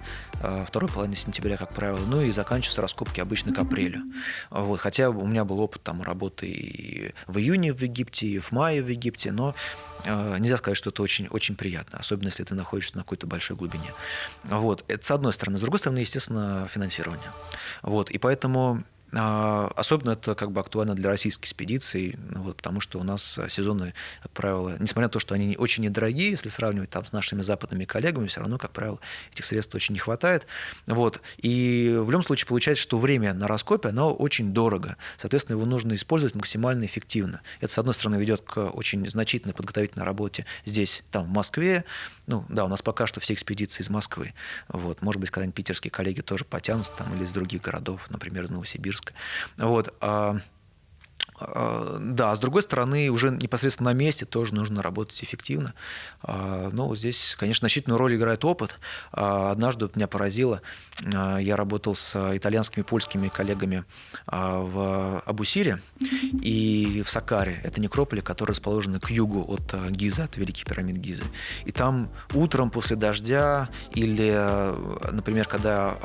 [0.66, 4.02] второй половины сентября, как правило, ну и заканчиваются раскопки обычно к апрелю.
[4.50, 4.80] Вот.
[4.80, 8.82] Хотя у меня был опыт там работы и в июне в Египте, и в мае
[8.82, 9.54] в Египте, но
[10.04, 13.77] нельзя сказать, что это очень, очень приятно, особенно если ты находишься на какой-то большой глубине
[13.78, 13.94] глубине.
[14.44, 14.84] Вот.
[14.88, 15.58] Это с одной стороны.
[15.58, 17.32] С другой стороны, естественно, финансирование.
[17.82, 18.10] Вот.
[18.10, 23.02] И поэтому особенно это как бы актуально для российских экспедиций, ну вот, потому что у
[23.02, 27.12] нас сезоны, как правило, несмотря на то, что они очень недорогие, если сравнивать там, с
[27.12, 29.00] нашими западными коллегами, все равно, как правило,
[29.32, 30.46] этих средств очень не хватает.
[30.86, 31.20] Вот.
[31.38, 34.96] И в любом случае получается, что время на раскопе, оно очень дорого.
[35.16, 37.40] Соответственно, его нужно использовать максимально эффективно.
[37.60, 41.84] Это, с одной стороны, ведет к очень значительной подготовительной работе здесь, там, в Москве.
[42.26, 44.34] Ну, да, у нас пока что все экспедиции из Москвы.
[44.68, 45.00] Вот.
[45.00, 48.97] Может быть, когда-нибудь питерские коллеги тоже потянутся там или из других городов, например, из Новосибирска.
[49.56, 49.94] Вот.
[50.00, 50.36] А А,
[51.40, 55.74] да, с другой стороны, уже непосредственно на месте тоже нужно работать эффективно.
[56.22, 58.78] А, но вот здесь, конечно, значительную роль играет опыт.
[59.12, 60.60] А, однажды меня поразило,
[61.00, 63.84] я работал с итальянскими, польскими коллегами
[64.26, 65.80] в Абусире
[66.42, 67.60] и в Сакаре.
[67.62, 71.24] Это некрополи, которые расположены к югу от Гизы, от Великих пирамид Гизы.
[71.64, 74.32] И там утром после дождя или,
[75.12, 75.96] например, когда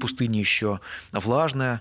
[0.00, 0.80] пустыня еще
[1.12, 1.80] влажная,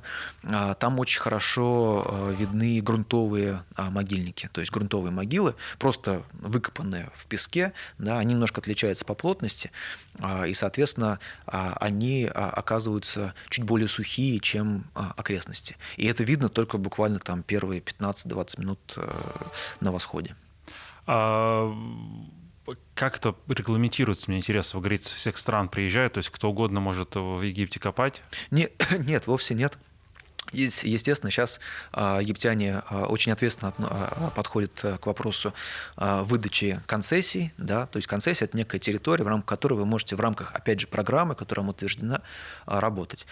[0.79, 7.73] там очень хорошо видны грунтовые а, могильники, то есть грунтовые могилы, просто выкопанные в песке,
[7.97, 9.71] да, они немножко отличаются по плотности,
[10.19, 15.77] а, и, соответственно, а, они оказываются чуть более сухие, чем окрестности.
[15.97, 19.21] И это видно только буквально там первые 15-20 минут э,
[19.79, 20.35] на восходе.
[21.07, 21.73] А
[22.93, 26.79] как это регламентируется, мне интересно, вы говорите, со всех стран приезжают, то есть кто угодно
[26.79, 28.23] может в Египте копать?
[28.51, 29.77] Не, нет, вовсе нет.
[30.55, 31.59] Естественно, сейчас
[31.91, 35.53] а, египтяне а, очень ответственно а, подходят э, к вопросу
[35.97, 37.53] выдачи концессий.
[37.57, 37.87] Да?
[37.87, 40.87] То есть концессия– это некая территория, в рамках которой вы можете в рамках, опять же,
[40.87, 42.21] программы, которая утверждена,
[42.65, 43.25] работать.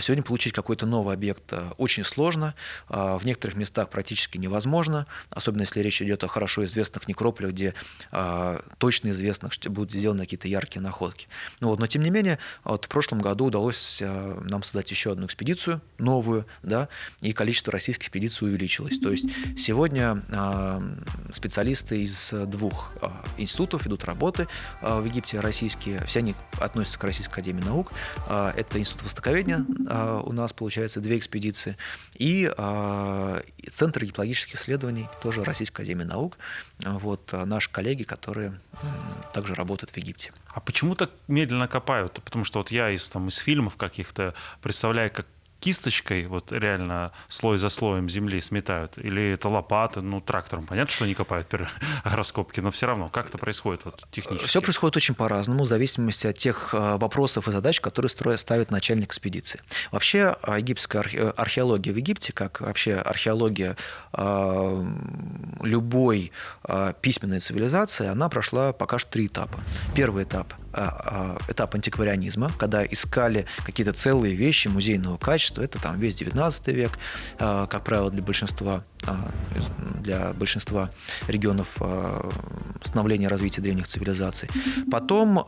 [0.00, 2.54] Сегодня получить какой-то новый объект очень сложно,
[2.88, 7.74] в некоторых местах практически невозможно, особенно если речь идет о хорошо известных некрополях, где
[8.78, 11.28] точно известно, что будут сделаны какие-то яркие находки.
[11.60, 15.80] Ну но тем не менее, вот в прошлом году удалось нам создать еще одну экспедицию,
[15.98, 16.88] новую, да,
[17.20, 18.98] и количество российских экспедиций увеличилось.
[18.98, 19.26] То есть
[19.58, 20.80] сегодня а,
[21.32, 24.48] специалисты из двух а, институтов ведут работы
[24.80, 27.92] а, в Египте российские, все они относятся к Российской Академии Наук.
[28.28, 29.66] Это Институт Востоковедения,
[30.22, 31.76] у нас получается две экспедиции,
[32.14, 32.50] и
[33.68, 36.38] Центр египтологических исследований, тоже Российской Академии Наук.
[36.78, 38.58] Вот наши коллеги, которые
[39.34, 40.32] также работают в Египте.
[40.48, 42.20] А почему так медленно копают?
[42.24, 45.26] Потому что вот я из, там, из фильмов каких-то представляю, как
[45.60, 50.66] кисточкой, вот реально слой за слоем земли сметают, или это лопаты, ну, трактором.
[50.66, 51.54] Понятно, что они копают
[52.04, 54.48] раскопки, но все равно, как это происходит вот, технически?
[54.48, 58.70] Все происходит очень по-разному, в зависимости от тех э, вопросов и задач, которые строя ставит
[58.70, 59.60] начальник экспедиции.
[59.92, 63.76] Вообще, э, египетская э, археология в Египте, как вообще археология
[65.62, 66.32] любой
[67.00, 69.60] письменной цивилизации, она прошла пока что три этапа.
[69.94, 76.68] Первый этап– этап антикварианизма, когда искали какие-то целые вещи музейного качества, это там весь 19
[76.68, 76.98] век,
[77.38, 79.30] а, как правило, для большинства а,
[80.00, 80.90] для большинства
[81.26, 82.28] регионов а,
[82.82, 84.48] становления развития древних цивилизаций.
[84.90, 85.44] Потом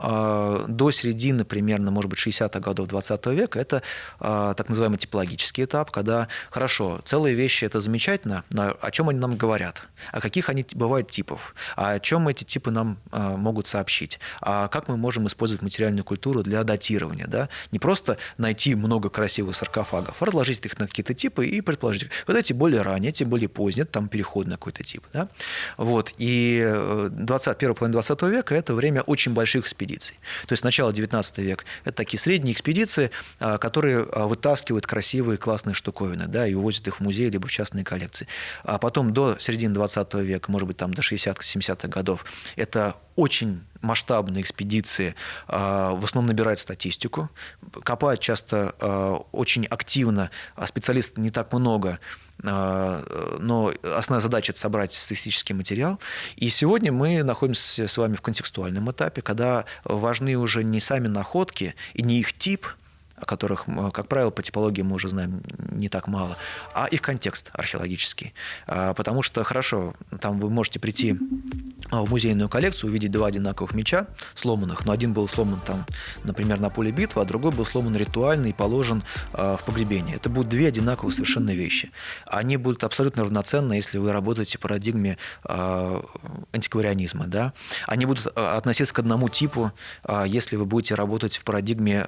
[0.69, 3.83] до середины примерно, может быть, 60-х годов 20 века это
[4.19, 9.37] так называемый типологический этап, когда, хорошо, целые вещи это замечательно, но о чем они нам
[9.37, 14.89] говорят, о каких они бывают типов, о чем эти типы нам могут сообщить, а как
[14.89, 17.49] мы можем использовать материальную культуру для датирования, да?
[17.71, 22.37] не просто найти много красивых саркофагов, а разложить их на какие-то типы и предположить, вот
[22.37, 25.05] эти более ранние, эти более поздние, там переходный какой-то тип.
[25.13, 25.29] Да?
[25.77, 26.15] Вот.
[26.19, 26.63] И
[27.11, 30.17] 20, первая половина 20 века– это время очень больших экспедиций.
[30.47, 35.75] То есть начало 19 века– это такие средние экспедиции, а, которые а, вытаскивают красивые, классные
[35.75, 38.27] штуковины да, и увозят их в музей либо в частные коллекции.
[38.65, 42.25] А потом до середины 20 века, может быть, там до 60-70-х годов,
[42.57, 45.15] это очень масштабные экспедиции
[45.49, 47.31] а, в основном набирают статистику,
[47.85, 48.75] копают часто
[49.33, 51.99] очень активно, а специалистов не так много,
[52.45, 56.01] а, но основная задача– это собрать статистический материал.
[56.37, 61.75] И сегодня мы находимся с вами в контекстуальном этапе, когда важны уже не сами находки
[61.95, 62.67] и не их тип–
[63.23, 66.37] о которых, как правило, по типологии мы уже знаем не так мало,
[66.75, 68.35] а их контекст археологический.
[68.67, 71.17] А, потому что, хорошо, там вы можете прийти
[71.91, 75.87] в музейную коллекцию, увидеть два одинаковых меча сломанных, но один был сломан там,
[76.25, 80.17] например, на поле битвы, а другой был сломан ритуально и положен а, в погребение.
[80.17, 81.93] Это будут две одинаковые совершенно вещи.
[82.27, 86.05] Они будут абсолютно равноценны, если вы работаете в парадигме а,
[86.51, 87.29] антикварианизма.
[87.29, 87.53] Да?
[87.87, 89.71] Они будут относиться к одному типу,
[90.27, 92.07] если вы будете работать в парадигме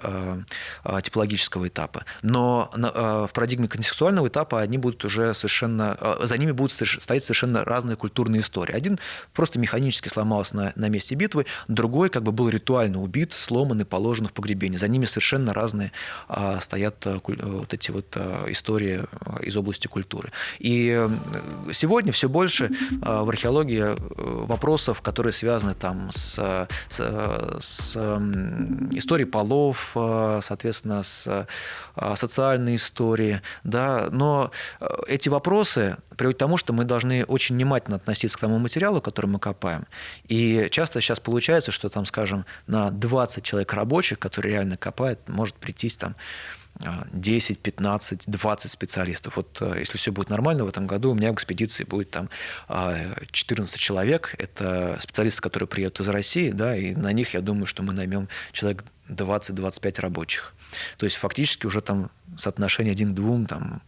[1.05, 2.05] типологического этапа.
[2.23, 7.97] Но в парадигме контекстуального этапа они будут уже совершенно, за ними будут стоять совершенно разные
[7.97, 8.75] культурные истории.
[8.75, 8.99] Один
[9.33, 13.85] просто механически сломался на, на месте битвы, другой как бы был ритуально убит, сломан и
[13.85, 14.79] положен в погребение.
[14.79, 15.93] За ними совершенно разные
[16.29, 20.33] а, стоят а, вот эти вот а, истории а, из области культуры.
[20.59, 21.09] И э,
[21.73, 22.71] сегодня все больше
[23.03, 27.01] а, в археологии э, вопросов, которые связаны там с, с,
[27.61, 27.97] с
[28.93, 29.97] историей полов,
[30.41, 31.47] соответственно, с
[32.17, 37.97] социальной историей, да, но э, эти вопросы приводит к тому, что мы должны очень внимательно
[37.97, 39.87] относиться к тому материалу, который мы копаем.
[40.29, 45.55] И часто сейчас получается, что там, скажем, на 20 человек рабочих, которые реально копают, может
[45.57, 46.17] прийти там
[47.13, 49.37] 10, 15, 20 специалистов.
[49.37, 52.29] Вот э, если все будет нормально в этом году, у меня в экспедиции будет там
[53.31, 54.35] 14 человек.
[54.39, 58.29] Это специалисты, которые приедут из России, да, и на них, я думаю, что мы наймем
[58.53, 60.55] человек 20-25 рабочих.
[60.97, 63.83] То есть фактически уже там соотношение один к двум, там,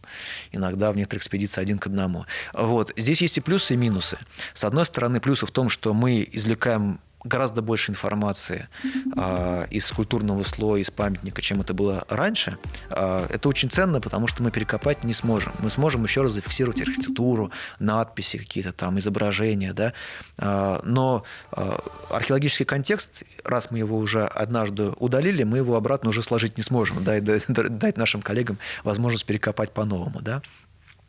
[0.51, 2.25] иногда в некоторых экспедициях один к одному.
[2.53, 2.93] Вот.
[2.95, 4.17] Здесь есть и плюсы, и минусы.
[4.53, 8.67] С одной стороны, плюсы в том, что мы извлекаем гораздо больше информации
[9.15, 12.57] э, из культурного слоя, из памятника, чем это было раньше.
[12.89, 15.53] Э, это очень ценно, потому что мы перекопать не сможем.
[15.59, 19.93] Мы сможем еще раз зафиксировать архитектуру, надписи какие-то там, изображения, да.
[20.37, 21.71] Э, но э,
[22.09, 27.03] археологический контекст, раз мы его уже однажды удалили, мы его обратно уже сложить не сможем,
[27.03, 30.41] да, и дать нашим коллегам возможность перекопать по-новому, да.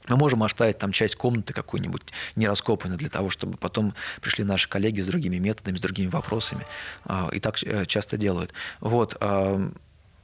[0.09, 2.03] Мы можем оставить там часть комнаты какую-нибудь
[2.37, 6.65] нераскопанной для того, чтобы потом пришли наши коллеги с другими методами, с другими вопросами.
[7.05, 8.53] А, и так э, часто делают.
[8.81, 9.17] Вот.
[9.21, 9.71] А,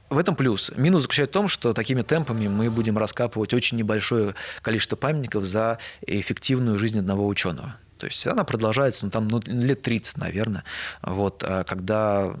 [0.09, 0.71] в этом плюс.
[0.75, 5.79] Минус заключается в том, что такими темпами мы будем раскапывать очень небольшое количество памятников за
[6.05, 7.77] эффективную жизнь одного ученого.
[7.97, 10.63] То есть она продолжается ну, там, ну, лет 30, наверное,
[11.01, 12.33] вот, а когда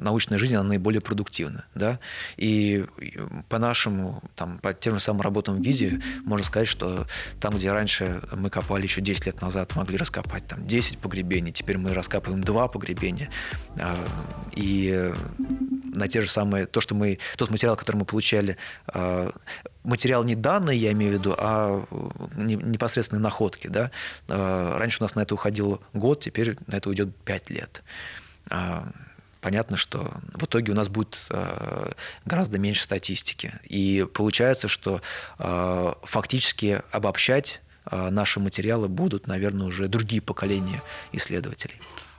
[0.00, 1.64] научная жизнь она наиболее продуктивна.
[1.74, 1.98] Да?
[2.36, 2.84] И
[3.48, 7.06] по нашему, там, по тем же самым работам в ГИЗе, можно сказать, что
[7.40, 11.78] там, где раньше мы копали еще 10 лет назад, могли раскопать там, 10 погребений, теперь
[11.78, 13.30] мы раскапываем 2 погребения.
[13.78, 14.04] А,
[14.54, 15.12] и
[15.96, 18.56] на те же самые, то, что мы, тот материал, который мы получали,
[18.86, 19.32] а,
[19.82, 21.84] материал не данные, я имею в виду, а
[22.36, 23.68] непосредственные находки.
[23.68, 23.90] Да?
[24.28, 27.82] А, раньше у нас на это уходил год, теперь на это уйдет 5 лет.
[28.50, 28.88] А,
[29.40, 31.28] понятно, что в итоге у нас будет
[32.24, 33.54] гораздо меньше статистики.
[33.64, 35.00] И получается, что
[35.38, 40.82] фактически обобщать наши материалы будут, наверное, уже другие поколения
[41.12, 41.76] исследователей.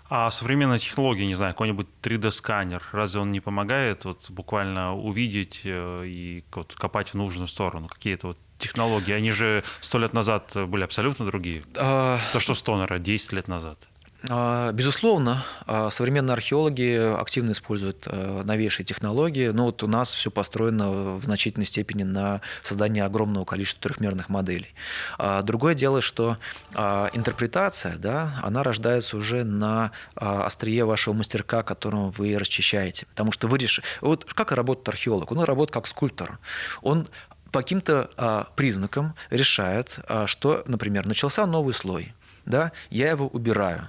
[0.10, 6.04] А современная технология, не знаю, какой-нибудь 3D-сканер, разве он не помогает вот буквально увидеть э,
[6.06, 7.88] и вот копать в нужную сторону?
[7.88, 11.63] Какие-то вот технологии, они же сто лет назад были абсолютно другие.
[11.76, 12.20] А...
[12.32, 13.80] То, что Стонера 10 лет назад.
[14.30, 20.30] А, безусловно, а, современные археологи активно используют а, новейшие технологии, но вот у нас все
[20.32, 24.74] построено в значительной степени на создании огромного количества трехмерных моделей.
[25.44, 26.38] Другое дело, что
[26.74, 33.06] интерпретация, да, она рождается уже на острие вашего мастерка, которым вы расчищаете.
[33.08, 33.88] Потому что вы решите...
[34.02, 35.32] Вот как работает археолог?
[35.32, 36.40] Он работает как скульптор.
[36.82, 37.08] Он
[37.52, 42.13] по каким-то а, признакам решает, а, что, например, начался новый слой,
[42.46, 43.88] да, я его убираю.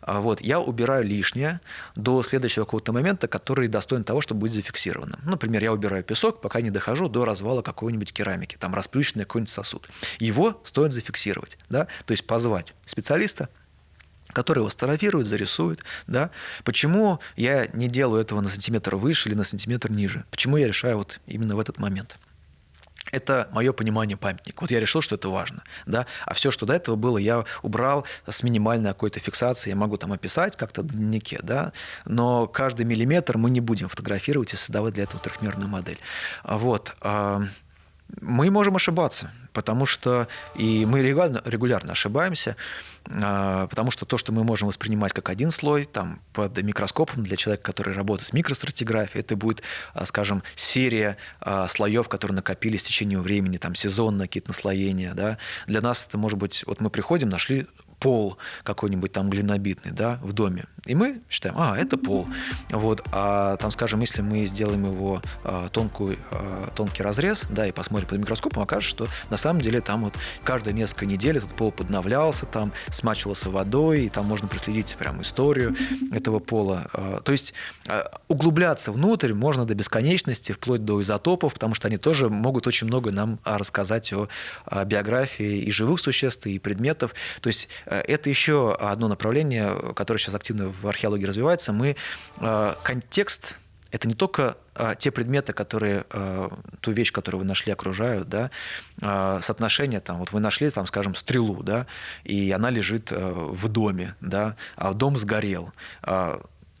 [0.00, 1.60] А вот, я убираю лишнее
[1.96, 5.20] до следующего какого-то момента, который достоин того, чтобы быть зафиксированным.
[5.24, 9.88] Например, я убираю песок, пока не дохожу до развала какой-нибудь керамики, там расплющенный какой-нибудь сосуд.
[10.18, 11.86] Его стоит зафиксировать, да?
[12.06, 13.48] то есть позвать специалиста,
[14.32, 15.84] который его сфотографирует, зарисует.
[16.06, 16.30] Да?
[16.64, 20.24] Почему я не делаю этого на сантиметр выше или на сантиметр ниже?
[20.30, 22.16] Почему я решаю вот именно в этот момент?
[23.14, 24.62] Это мое понимание памятника.
[24.62, 25.62] Вот я решил, что это важно.
[25.86, 26.06] Да?
[26.26, 29.70] А все, что до этого было, я убрал с минимальной какой-то фиксацией.
[29.70, 31.72] Я могу там описать как-то в дневнике, да?
[32.04, 35.98] но каждый миллиметр мы не будем фотографировать и создавать для этого трехмерную модель.
[36.42, 36.92] Вот.
[38.20, 42.56] Мы можем ошибаться, потому что и мы регулярно, регулярно ошибаемся,
[43.06, 47.36] а, потому что то, что мы можем воспринимать как один слой, там, под микроскопом для
[47.36, 49.62] человека, который работает с микростратиграфией, это будет,
[49.94, 55.14] а, скажем, серия а, слоев, которые накопились в течение времени, там, сезонные какие-то наслоения.
[55.14, 55.38] Да?
[55.66, 57.66] Для нас это может быть, вот мы приходим, нашли
[57.98, 60.66] пол какой-нибудь там глинобитный, да, в доме.
[60.86, 62.26] И мы считаем, а, это пол.
[62.70, 63.02] Вот.
[63.10, 68.08] А там, скажем, если мы сделаем его а, тонкую, а, тонкий разрез, да, и посмотрим
[68.08, 72.44] под микроскопом, окажется, что на самом деле там вот каждые несколько недель этот пол подновлялся,
[72.44, 75.74] там смачивался водой, и там можно проследить прям историю
[76.12, 76.88] этого пола.
[76.92, 77.54] А, то есть
[77.88, 82.86] а, углубляться внутрь можно до бесконечности, вплоть до изотопов, потому что они тоже могут очень
[82.86, 84.28] много нам рассказать о,
[84.66, 87.14] о биографии и живых существ, и предметов.
[87.40, 91.72] То есть это еще одно направление, которое сейчас активно в археологии развивается.
[91.72, 91.96] Мы
[92.38, 93.56] э, контекст
[93.94, 98.50] это не только а, те предметы, которые, а, ту вещь, которую вы нашли, окружают, да,
[99.00, 101.86] а, соотношение, там, вот вы нашли, там, скажем, стрелу, да,
[102.24, 105.72] и она лежит а, в доме, да, а дом сгорел.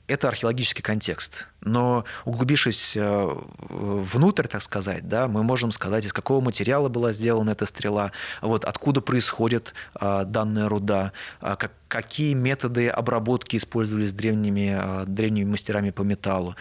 [0.06, 1.46] Это археологический контекст.
[1.62, 7.50] Но углубившись э, внутрь, так сказать, да, мы можем сказать, из какого материала была сделана
[7.50, 8.12] эта стрела,
[8.42, 15.90] вот, откуда происходит а, данная руда, а, как, какие методы обработки использовались древними, древними мастерами
[15.90, 16.54] по металлу.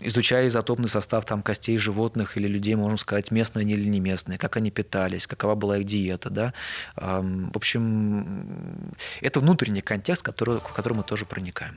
[0.00, 4.38] Изучая изотопный состав там, костей животных или людей, можем сказать, местные они или не местные,
[4.38, 6.30] как они питались, какова была их диета.
[6.30, 6.54] Да?
[6.94, 11.76] А, в общем, это внутренний контекст, который, в который мы тоже проникаем.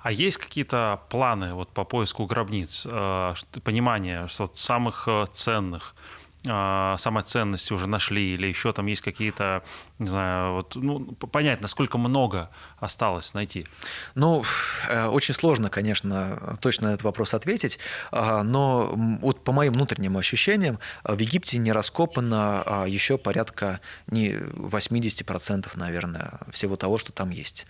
[0.00, 3.34] А есть какие-то планы вот по поиску гробниц, э,
[3.64, 5.96] понимание что самых э, ценных,
[6.44, 9.64] э, самой ценности уже нашли, или еще там есть какие-то,
[9.98, 13.66] не знаю, вот, ну, понять, насколько много осталось найти?
[14.14, 14.44] Ну,
[14.88, 17.80] очень сложно, конечно, точно на этот вопрос ответить,
[18.12, 24.30] а, но вот по моим внутренним ощущениям в Египте не раскопано а, еще порядка не
[24.30, 27.66] 80%, наверное, всего того, что там есть.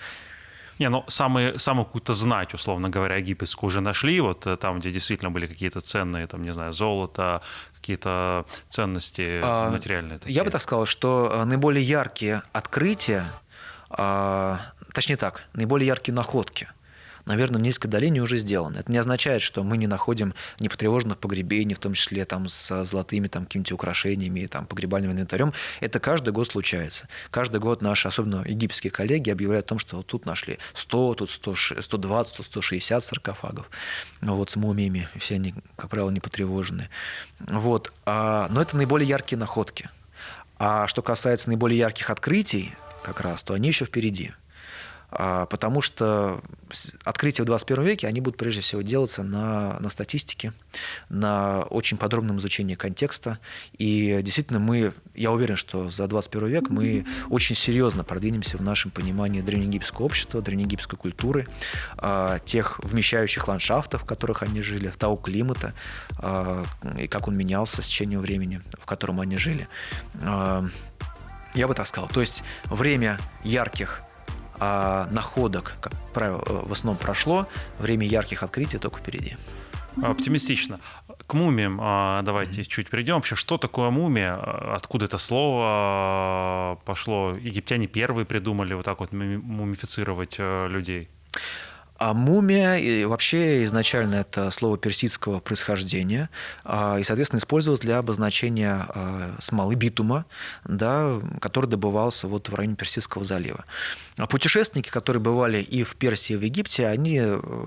[0.79, 4.91] Не, ну самые, самую какую-то знать, условно говоря, египетскую уже нашли, вот э, там, где
[4.91, 7.41] действительно были какие-то ценные, там, не знаю, золото,
[7.75, 10.19] какие-то ценности а, материальные.
[10.19, 10.35] Такие.
[10.35, 13.25] Я бы так сказал, что э, наиболее яркие открытия,
[13.91, 14.61] а,
[14.93, 16.69] точнее так, наиболее яркие находки–
[17.29, 18.79] наверное, в низкой долине уже сделано.
[18.79, 23.29] Это не означает, что мы не находим непотревоженных погребений, в том числе там, с золотыми
[23.29, 25.53] там, какими-то украшениями, там, погребальным инвентарем.
[25.81, 27.09] Это каждый год случается.
[27.31, 31.31] Каждый год наши, особенно египетские коллеги, объявляют о том, что вот тут нашли 100, тут
[31.31, 33.71] 100, 120, тут 160 саркофагов
[34.23, 35.09] вот, с мумиями.
[35.17, 36.89] Все они, как правило, не потревожены.
[37.41, 37.93] Вот.
[38.07, 39.91] А, но это наиболее яркие находки.
[40.59, 44.33] А что касается наиболее ярких открытий, как раз, то они еще впереди.
[45.11, 46.41] А, потому что
[47.05, 50.53] открытия в 21 веке, они будут прежде всего делаться на, на статистике,
[51.09, 53.39] на очень подробном изучении контекста.
[53.79, 58.91] И действительно мы, я уверен, что за 21 век мы очень серьезно продвинемся в нашем
[58.91, 61.47] понимании древнеегипетского общества, древнеегипетской культуры,
[61.97, 65.73] а, тех вмещающих ландшафтов, в которых они жили, того климата,
[66.19, 66.65] а,
[66.99, 69.69] и как он менялся с течением времени, в котором они жили.
[71.55, 72.09] Я бы так сказал.
[72.09, 74.03] То есть время ярких
[74.61, 77.47] а находок, как правило, э, в основном прошло,
[77.79, 79.37] время ярких открытий только впереди.
[80.03, 80.81] Оптимистично.
[81.27, 82.67] К мумиям а, давайте mm-hmm.
[82.67, 83.15] чуть перейдем.
[83.17, 84.35] Вообще, что такое мумия?
[84.75, 87.35] Откуда это слово а, пошло?
[87.41, 91.09] Египтяне первые придумали вот так вот мумифицировать э, людей?
[91.99, 96.31] А мумия и вообще изначально это слово персидского происхождения
[96.65, 100.25] а, и, соответственно, использовалось для обозначения а, смолы битума,
[100.65, 103.65] да, который добывался вот в районе Персидского залива.
[104.17, 107.61] А путешественники, которые бывали и в Персии, и в Египте, они, э,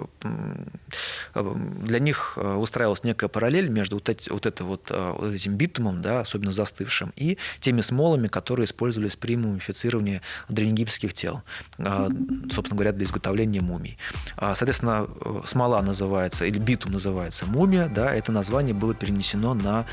[1.33, 5.55] для них э, устраивалась некая параллель между вот, эти, вот, это вот, э, вот этим
[5.55, 11.41] битумом, да, особенно застывшим, и теми смолами, которые использовались при мумифицировании древнеегипетских тел,
[11.77, 13.97] собственно говоря, для изготовления мумий.
[14.37, 15.07] Соответственно,
[15.45, 19.85] смола называется, или битум называется мумия, да, это название было перенесено на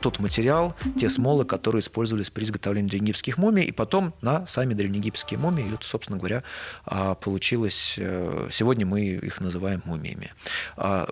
[0.00, 5.38] тот материал, те смолы, которые использовались при изготовлении древнеегипетских мумий, и потом на сами древнеегипетские
[5.38, 5.66] мумии.
[5.66, 6.42] И вот, собственно говоря,
[6.84, 7.96] а, получилось...
[7.98, 10.32] Э, сегодня мы их называем мумиями.
[10.76, 11.08] А,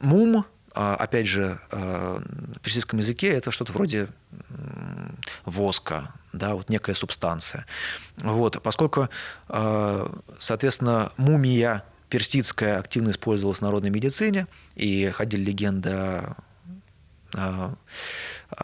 [0.00, 0.44] мум, а,
[0.76, 4.08] опять же, в персидском языке это что-то вроде
[5.44, 7.66] воска, да, вот некая субстанция.
[8.18, 9.08] Вот, поскольку,
[10.38, 16.22] соответственно, мумия персидская активно использовалась в народной медицине, и ходили легенды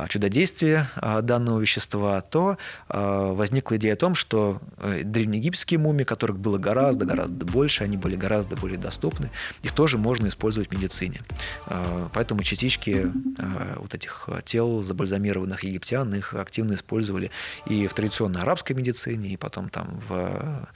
[0.08, 0.88] чудодействия
[1.22, 2.56] данного вещества, то
[2.88, 8.56] возникла идея о том, что э, древнеегипетские мумии, которых было гораздо-гораздо больше, они были гораздо
[8.56, 9.30] более доступны,
[9.62, 11.22] их тоже можно использовать в медицине.
[12.12, 13.10] Поэтому частички
[13.76, 17.30] вот этих тел забальзамированных египтян, их активно использовали
[17.66, 20.68] и в традиционной арабской медицине, и потом там в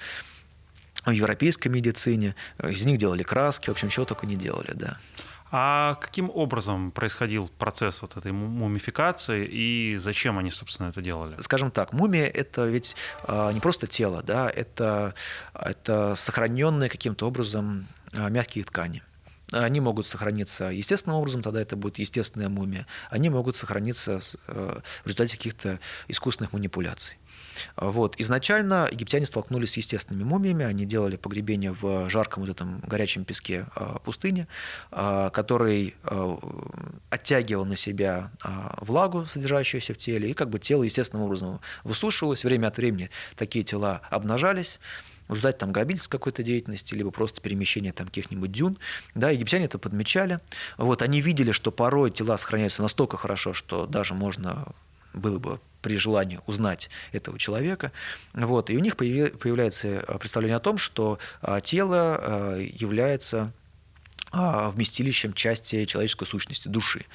[1.05, 2.35] в европейской медицине.
[2.63, 4.99] Из них делали краски, в общем, чего только не делали, да.
[5.51, 11.37] А каким образом происходил процесс вот этой мумификации и зачем они, собственно, это делали?
[11.41, 15.15] Скажем так, мумия– это ведь а, не просто тело, да, это,
[15.55, 19.03] это сохраненные каким-то образом а, мягкие ткани.
[19.53, 22.87] Они могут сохраниться естественным образом, тогда это будет естественная мумия.
[23.11, 24.19] Они могут сохраниться
[24.49, 25.79] э, в результате каких-то
[26.09, 27.17] искусственных манипуляций.
[27.77, 28.15] Вот.
[28.19, 33.67] Изначально египтяне столкнулись с естественными мумиями, они делали погребение в жарком вот этом горячем песке
[33.75, 34.47] а, пустыни,
[34.91, 36.39] а, который а,
[37.11, 38.31] оттягивал на себя
[38.81, 43.65] влагу, содержащуюся в теле, и как бы тело естественным образом высушивалось, время от времени такие
[43.65, 44.79] тела обнажались,
[45.37, 48.79] результате там грабительской какой-то деятельности, либо просто перемещения там каких-нибудь дюн.
[49.15, 50.41] Да, египтяне это подмечали.
[50.79, 54.67] Вот, они видели, что порой тела сохраняются настолько хорошо, что даже можно
[55.13, 57.93] было бы при желании узнать этого человека.
[58.35, 58.71] Вот.
[58.71, 63.66] И у них появляется э, представление о том, что а, тело э, является а,
[64.33, 67.07] вместилищем части человеческой сущности, души.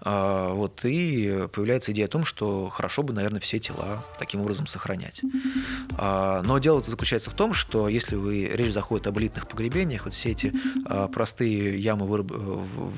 [0.00, 4.66] А, вот, и появляется идея о том, что хорошо бы, наверное, все тела таким образом
[4.66, 5.22] сохранять.
[5.98, 10.30] Но дело заключается в том, что если вы, речь заходит об элитных погребениях, вот все
[10.30, 10.52] эти
[11.12, 12.26] простые ямы,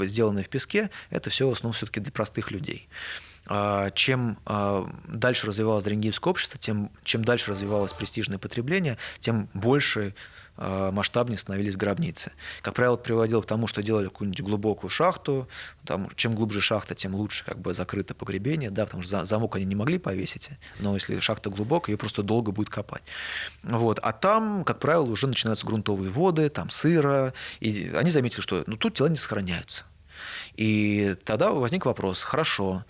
[0.07, 2.89] сделанные в песке, это все в основном все-таки для простых людей.
[3.49, 10.15] а, чем а, дальше развивалось древнегипетское общество, тем, чем дальше развивалось престижное потребление, тем больше
[10.15, 12.33] а, масштабнее становились гробницы.
[12.63, 15.49] Как правило, это приводило к тому, что делали какую-нибудь глубокую шахту.
[15.85, 19.65] Там, чем глубже шахта, тем лучше как бы закрыто погребение, да, потому что замок они
[19.65, 20.51] не могли повесить,
[20.81, 23.03] но если шахта глубокая, ее просто долго будет копать.
[23.63, 23.99] Вот.
[24.03, 28.77] А там, как правило, уже начинаются грунтовые воды, там сыро, и они заметили, что ну,
[28.77, 29.85] тут тела не сохраняются.
[30.55, 32.85] И тогда возник вопрос, хорошо,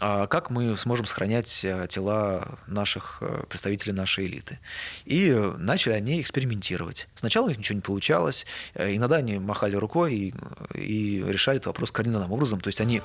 [0.00, 4.58] а как мы сможем сохранять э, тела наших э, представителей нашей элиты.
[5.04, 7.08] И начали они экспериментировать.
[7.14, 10.34] Сначала у них ничего не получалось, э, иногда они махали рукой и,
[10.74, 12.60] и решали этот вопрос кардинальным образом.
[12.60, 13.02] То есть они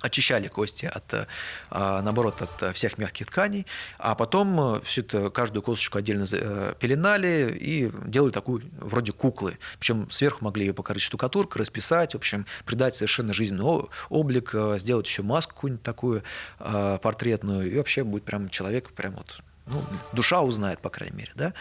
[0.00, 1.28] очищали кости от,
[1.70, 3.66] а, наоборот, от всех мягких тканей,
[3.98, 9.58] а потом э, всю это, каждую косточку отдельно э, пеленали и делали такую вроде куклы.
[9.78, 15.06] Причем сверху могли ее покрыть штукатуркой, расписать, в общем, придать совершенно жизненный облик, э, сделать
[15.06, 16.22] еще маску какую-нибудь такую
[16.58, 19.40] портретную, и вообще будет прям человек прям вот
[19.70, 19.82] ну,
[20.12, 21.52] душа узнает, по крайней мере, да,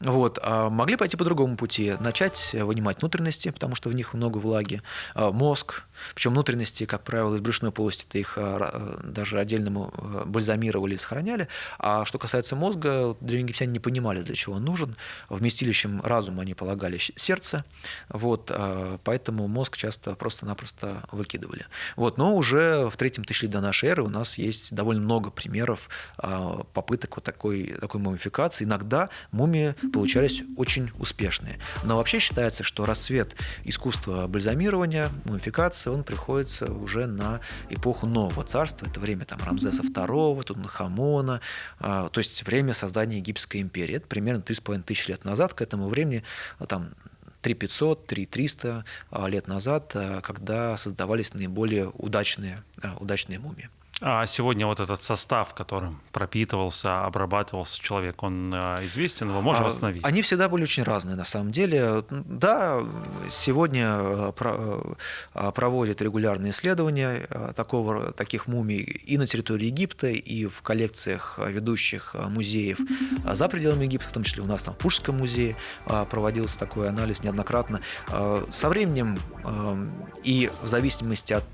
[0.00, 4.38] вот, а могли пойти по другому пути, начать вынимать внутренности, потому что в них много
[4.38, 4.82] влаги,
[5.14, 5.84] а, мозг,
[6.14, 9.90] причем внутренности, как правило, из брюшной полости -то их а, даже отдельно
[10.26, 11.48] бальзамировали и сохраняли,
[11.78, 14.96] а что касается мозга, древнегиптяне не понимали, для чего он нужен,
[15.28, 17.64] вместилищем разума они полагали сердце,
[18.08, 21.66] вот, а, поэтому мозг часто просто-напросто выкидывали.
[21.96, 25.88] Вот, но уже в третьем тысячелетии до нашей эры у нас есть довольно много примеров
[26.72, 31.58] попыток вот такой, такой мумификации, иногда мумии получались очень успешные.
[31.84, 33.34] Но вообще считается, что рассвет
[33.64, 37.40] искусства бальзамирования, мумификации, он приходится уже на
[37.70, 38.86] эпоху Нового Царства.
[38.86, 41.40] Это время там, Рамзеса II, Тутанхамона,
[41.78, 43.96] а, то есть время создания Египетской империи.
[43.96, 45.54] Это примерно 3,5 тысяч лет назад.
[45.54, 46.22] К этому времени
[46.58, 46.90] а, там,
[47.42, 52.62] 3500, 3300 а, лет назад, когда создавались наиболее удачные,
[53.00, 53.68] удачные мумии.
[54.04, 59.66] А сегодня вот этот состав, которым пропитывался, обрабатывался человек, он э, известен, его можно а,
[59.66, 60.04] восстановить?
[60.04, 62.02] Они всегда были очень разные, на самом деле.
[62.10, 62.80] Да,
[63.30, 64.32] сегодня э,
[65.34, 72.16] э, проводят регулярные исследования такого, таких мумий и на территории Египта, и в коллекциях ведущих
[72.28, 72.80] музеев
[73.24, 75.56] за пределами Египта, в том числе у нас там в Пушском музее
[76.10, 77.80] проводился такой анализ неоднократно.
[78.50, 79.16] Со временем
[80.24, 81.46] и в зависимости от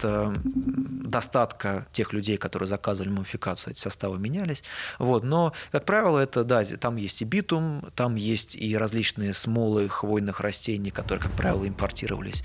[1.09, 4.63] достатка тех людей, которые заказывали мумификацию, эти составы менялись.
[4.99, 5.25] Вот.
[5.25, 10.41] Но, как правило, это, да, там есть и битум, там есть и различные смолы хвойных
[10.41, 12.45] растений, которые, как правило, импортировались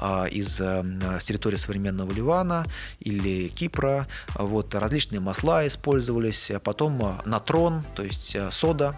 [0.00, 0.84] а, из, а,
[1.20, 2.64] с территории современного Ливана
[3.00, 4.06] или Кипра.
[4.34, 4.74] Вот.
[4.74, 8.96] Различные масла использовались, а потом а, натрон, то есть а, сода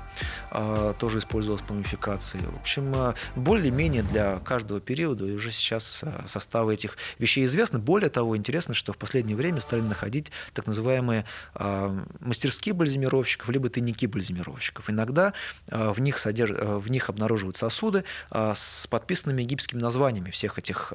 [0.50, 2.38] а, тоже использовалась по мумификации.
[2.38, 7.78] В общем, более-менее для каждого периода уже сейчас составы этих вещей известны.
[7.78, 11.24] Более того, интересно, что в последнее время стали находить так называемые
[11.54, 14.90] э, мастерские бальзамировщиков, либо тайники бальзамировщиков.
[14.90, 15.32] Иногда
[15.68, 16.52] э, в, них содерж...
[16.52, 20.92] Э, в них обнаруживают сосуды с подписанными египетскими названиями всех этих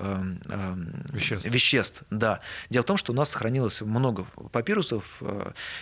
[1.12, 1.48] веществ.
[1.48, 2.04] веществ.
[2.10, 2.42] Да.
[2.70, 5.22] Дело в том, что у нас сохранилось много папирусов,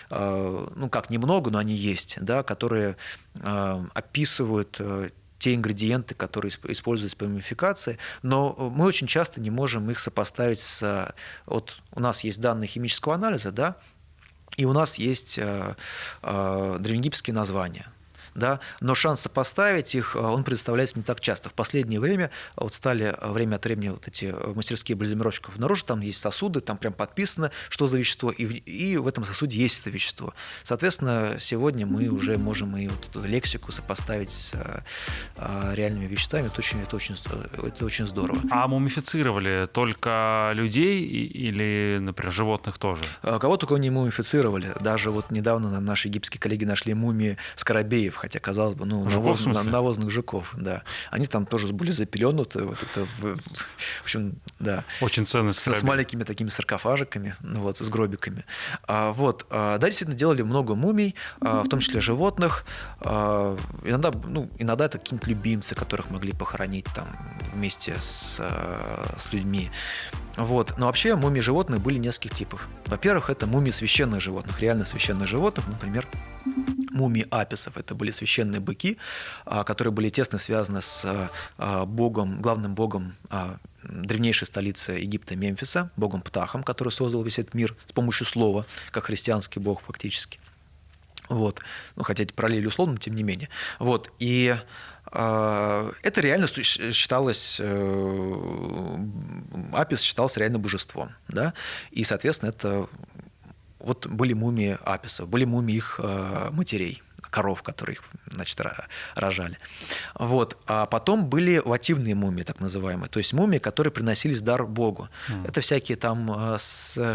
[0.09, 2.97] ну как немного, но они есть, да, которые
[3.33, 4.79] описывают
[5.39, 11.13] те ингредиенты, которые используются по мумификации, но мы очень часто не можем их сопоставить с...
[11.45, 13.77] Вот у нас есть данные химического анализа, да,
[14.55, 15.75] и у нас есть э,
[16.23, 17.91] э, древнегипетские названия
[18.37, 21.49] да, но шанс сопоставить их, э, он предоставляется не так часто.
[21.49, 25.87] В последнее время вот стали э, время от времени вот эти э, мастерские бальзамировщиков обнаружить,
[25.87, 29.57] там есть сосуды, там прям подписано, что за вещество, и в, и в этом сосуде
[29.57, 30.35] есть это вещество.
[30.61, 34.53] Соответственно, сегодня мы уже можем и вот эту лексику сопоставить с
[35.73, 38.39] реальными веществами, это очень, это, очень, это очень здорово.
[38.51, 43.03] А мумифицировали только людей или, например, животных тоже?
[43.21, 44.73] Кого только не мумифицировали.
[44.79, 49.65] Даже вот недавно наши египетские коллеги нашли мумии скоробеев, хотя, казалось бы, ну, жуков, навоз,
[49.65, 50.83] навозных жуков, да.
[51.11, 54.83] Они там тоже были запеленуты, вот это, в, в общем, да.
[54.99, 58.43] Очень ценный с, с маленькими такими саркофажиками, ну, вот, с гробиками.
[58.85, 62.65] А, вот, а, да, действительно, делали много мумий, а, в том числе животных.
[62.99, 67.07] А, иногда, ну, иногда это какие-нибудь любимцы, которых могли похоронить там
[67.53, 69.71] вместе с, а, с людьми.
[70.35, 70.77] Вот.
[70.77, 72.67] Но вообще мумии животных были нескольких типов.
[72.87, 76.07] Во-первых, это мумии священных животных, реально священных животных, например,
[76.97, 77.77] мумии аписов.
[77.77, 78.97] Это были священные быки,
[79.45, 85.91] а, которые были тесно связаны с а, богом, главным богом а, древнейшей столицы Египта Мемфиса,
[85.95, 90.39] богом Птахом, который создал весь этот мир с помощью слова, как христианский бог фактически.
[91.29, 91.61] Вот.
[91.95, 93.49] Ну, хотя эти параллели условно, тем не менее.
[93.79, 94.11] Вот.
[94.19, 94.55] И
[95.11, 98.97] а, это реально считалось, э,
[99.71, 101.53] Апис считался реально божеством, да,
[101.91, 102.89] и, соответственно, это
[103.87, 108.59] вот были мумии аписов, были мумии их э, матерей, коров, которые их, значит,
[109.15, 109.57] рожали.
[110.15, 110.57] Вот.
[110.65, 115.09] А потом были вативные мумии, так называемые, то есть мумии, которые приносились дар Богу.
[115.45, 116.57] Это всякие там э,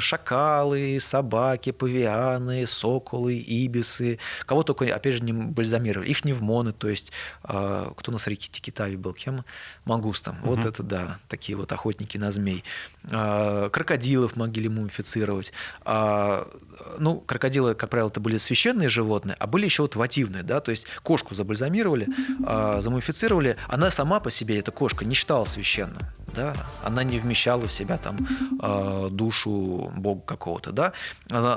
[0.00, 6.08] шакалы, собаки, павианы, соколы, ибисы, кого только, опять же, не бальзамировали.
[6.10, 7.12] Их невмоны, то есть
[7.44, 9.44] э, кто у нас в реке Тикитави был, кем?
[9.84, 10.36] Мангустом.
[10.42, 10.68] Вот Мгм.
[10.68, 12.64] это, да, такие вот охотники на змей.
[13.10, 15.52] А, Крокодилов могли мумифицировать.
[15.84, 16.46] А,
[16.98, 20.70] Ну, крокодилы, как правило, это были священные животные, а были еще вот вативные, да, то
[20.70, 22.08] есть кошку забальзамировали,
[22.46, 23.56] а, замумифицировали.
[23.68, 26.00] Она сама по себе, эта кошка, не считалась священной,
[26.34, 28.16] да, она не вмещала в себя там
[29.10, 30.92] душу бога какого-то, да,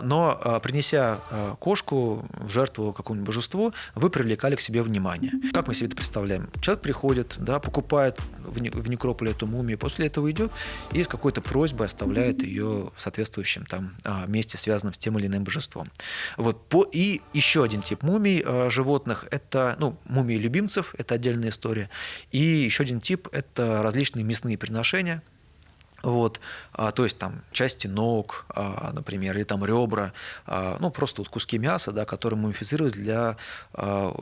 [0.03, 1.19] но принеся
[1.59, 5.31] кошку в жертву какому-нибудь божеству, вы привлекали к себе внимание.
[5.53, 6.49] Как мы себе это представляем?
[6.61, 10.51] Человек приходит, да, покупает в не- в некрополе эту мумию, после этого идет
[10.91, 15.27] и с какой-то просьбой оставляет ее в соответствующем там а, месте, связанном с тем или
[15.27, 15.91] иным божеством.
[16.37, 16.67] Вот.
[16.69, 21.89] По, и еще один тип мумий а, животных– это ну, мумии любимцев, это отдельная история.
[22.31, 25.23] И еще один тип– это различные мясные приношения,
[26.05, 26.39] вот,
[26.71, 30.13] а, то есть там части ног, а, например, или там ребра,
[30.45, 33.37] а, ну просто вот куски мяса, да, которые мумифицировались для,
[33.73, 34.13] а,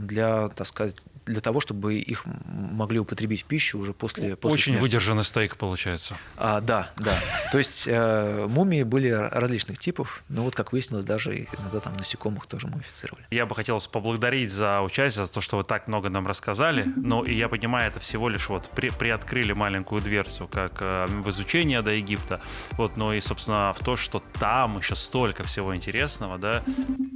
[0.00, 0.96] для, так сказать,
[1.28, 4.82] для того, чтобы их могли употребить в пищу уже после, после Очень смерти.
[4.82, 6.16] выдержанный стейк получается.
[6.36, 7.16] А, да, да.
[7.52, 12.46] То есть э, мумии были различных типов, но вот как выяснилось, даже иногда там насекомых
[12.46, 13.26] тоже мумифицировали.
[13.30, 16.86] Я бы хотел поблагодарить за участие, за то, что вы так много нам рассказали.
[16.96, 21.30] Ну, и я понимаю, это всего лишь вот при, приоткрыли маленькую дверцу, как э, в
[21.30, 22.40] изучение до Египта.
[22.72, 26.62] Вот, но и, собственно, в то, что там еще столько всего интересного, да,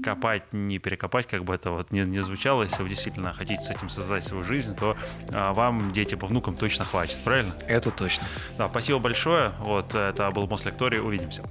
[0.04, 2.62] копать, не перекопать, как бы это вот не, не звучало.
[2.62, 4.96] Если вы действительно хотите с этим создать свою жизнь, то
[5.28, 7.54] э, вам, детям, по внукам точно хватит, правильно?
[7.66, 8.26] Это точно.
[8.58, 9.52] Да, спасибо большое.
[9.60, 11.00] Вот, это был Мослекторий.
[11.00, 11.42] Увидимся.